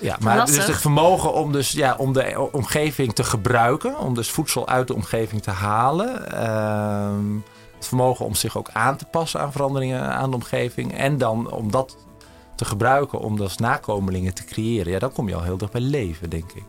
[0.01, 0.57] Ja, maar Lastig.
[0.57, 4.87] dus het vermogen om, dus, ja, om de omgeving te gebruiken, om dus voedsel uit
[4.87, 6.33] de omgeving te halen.
[6.33, 7.35] Ehm,
[7.77, 10.95] het vermogen om zich ook aan te passen aan veranderingen aan de omgeving.
[10.97, 11.97] En dan om dat
[12.57, 14.93] te gebruiken om dus nakomelingen te creëren.
[14.93, 16.65] Ja, dan kom je al heel dicht bij leven, denk ik.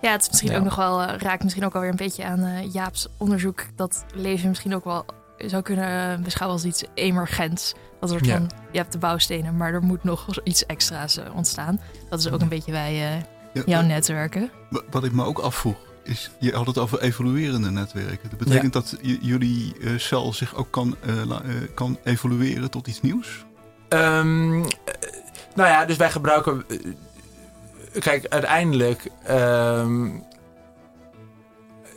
[0.00, 0.56] Ja, het is misschien Ja.
[0.58, 3.66] ook nog wel, eh, raakt misschien ook alweer een beetje aan eh, Jaap's onderzoek.
[3.76, 5.04] Dat leven misschien ook wel
[5.36, 7.74] zou kunnen eh, beschouwen als iets emergents.
[8.00, 8.36] Dat soort Ja.
[8.36, 11.80] van, je hebt de bouwstenen, maar er moet nog iets extra's ontstaan.
[12.10, 13.20] Dat is ook een beetje bij eh,
[13.54, 14.50] Ja, jouw netwerken.
[14.70, 18.28] wa- Wat ik me ook afvroeg, is je had het over evoluerende netwerken.
[18.30, 20.96] Dat betekent dat j- jullie cel zich ook kan,
[21.26, 21.42] la-
[21.74, 23.44] kan evolueren tot iets nieuws?
[23.88, 24.89] Ehm, eh,
[25.54, 26.64] nou ja, dus wij gebruiken.
[26.68, 26.76] eh,
[28.00, 29.06] Kijk, uiteindelijk.
[29.24, 30.08] ehm,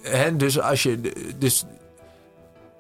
[0.02, 1.02] hè, dus als je.
[1.38, 1.66] Dus,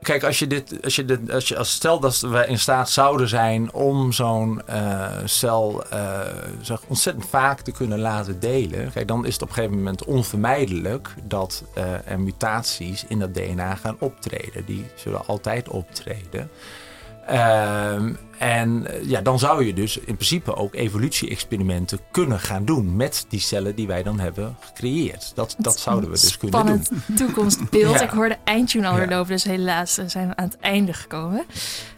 [0.01, 0.83] kijk, als je dit.
[0.83, 5.11] Als je als je, als stel dat we in staat zouden zijn om zo'n eh,
[5.25, 6.19] cel eh,
[6.61, 8.91] zeg, ontzettend vaak te kunnen laten delen.
[8.91, 11.63] Kijk, dan is het op een gegeven moment onvermijdelijk dat
[12.05, 14.65] er mutaties in dat DNA gaan optreden.
[14.65, 16.49] Die zullen altijd optreden.
[17.27, 22.95] Ehm, en eh, ja, dan zou je dus in principe ook evolutie-experimenten kunnen gaan doen
[22.95, 25.31] met die cellen die wij dan hebben gecreëerd.
[25.35, 26.83] Dat, dat zouden we dus kunnen doen.
[26.83, 27.93] Spannend toekomstbeeld.
[27.99, 28.01] Ja.
[28.01, 29.15] Ik hoorde eindtune alweer Ja.
[29.15, 31.45] lopen, dus helaas eh, zijn we aan het einde gekomen.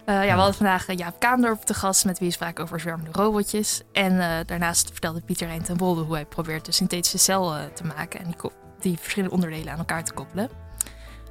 [0.05, 3.11] Eh, ja, we hadden vandaag Jaap Kaandorp te gast, met wie we spraken over zwermende
[3.11, 3.82] robotjes.
[3.91, 8.19] En daarnaast vertelde Pieter Hein ten Wolde hoe hij probeert de synthetische cel te maken
[8.19, 10.64] en die, die verschillende onderdelen aan elkaar te koppelen.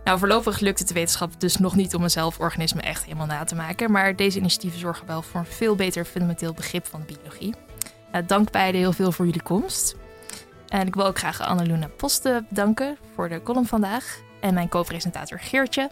[0.04, 3.44] Nou, voorlopig lukt het de wetenschap dus nog niet om een zelforganisme echt helemaal na
[3.44, 3.90] te maken.
[3.90, 7.54] Maar deze initiatieven zorgen wel voor een veel beter fundamenteel begrip van biologie.
[8.12, 9.94] Nou, dank beiden heel veel voor jullie komst.
[10.68, 14.18] En ik wil ook graag Annaluna Posten bedanken voor de column vandaag.
[14.40, 15.90] En mijn co-presentator Geertje.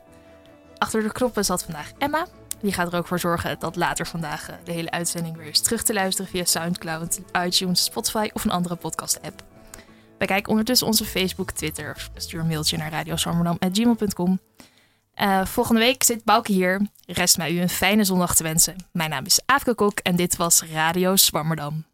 [0.79, 2.27] Achter de knoppen zat vandaag Emma.
[2.61, 5.61] Die gaat er ook voor zorgen dat later vandaag eh, de hele uitzending weer is
[5.61, 9.52] terug te luisteren via Soundcloud, iTunes, Spotify of een andere podcast-app.
[10.23, 14.41] Bekijk ondertussen onze Facebook, Twitter of stuur een mailtje naar radioswammerdam.gmail.com.
[15.15, 16.87] Eh volgende week zit Bouke hier.
[17.07, 18.77] Rest mij u een fijne zondag te wensen.
[18.93, 21.85] Mijn naam is Aafke Kok en dit was Radio Zwammerdam.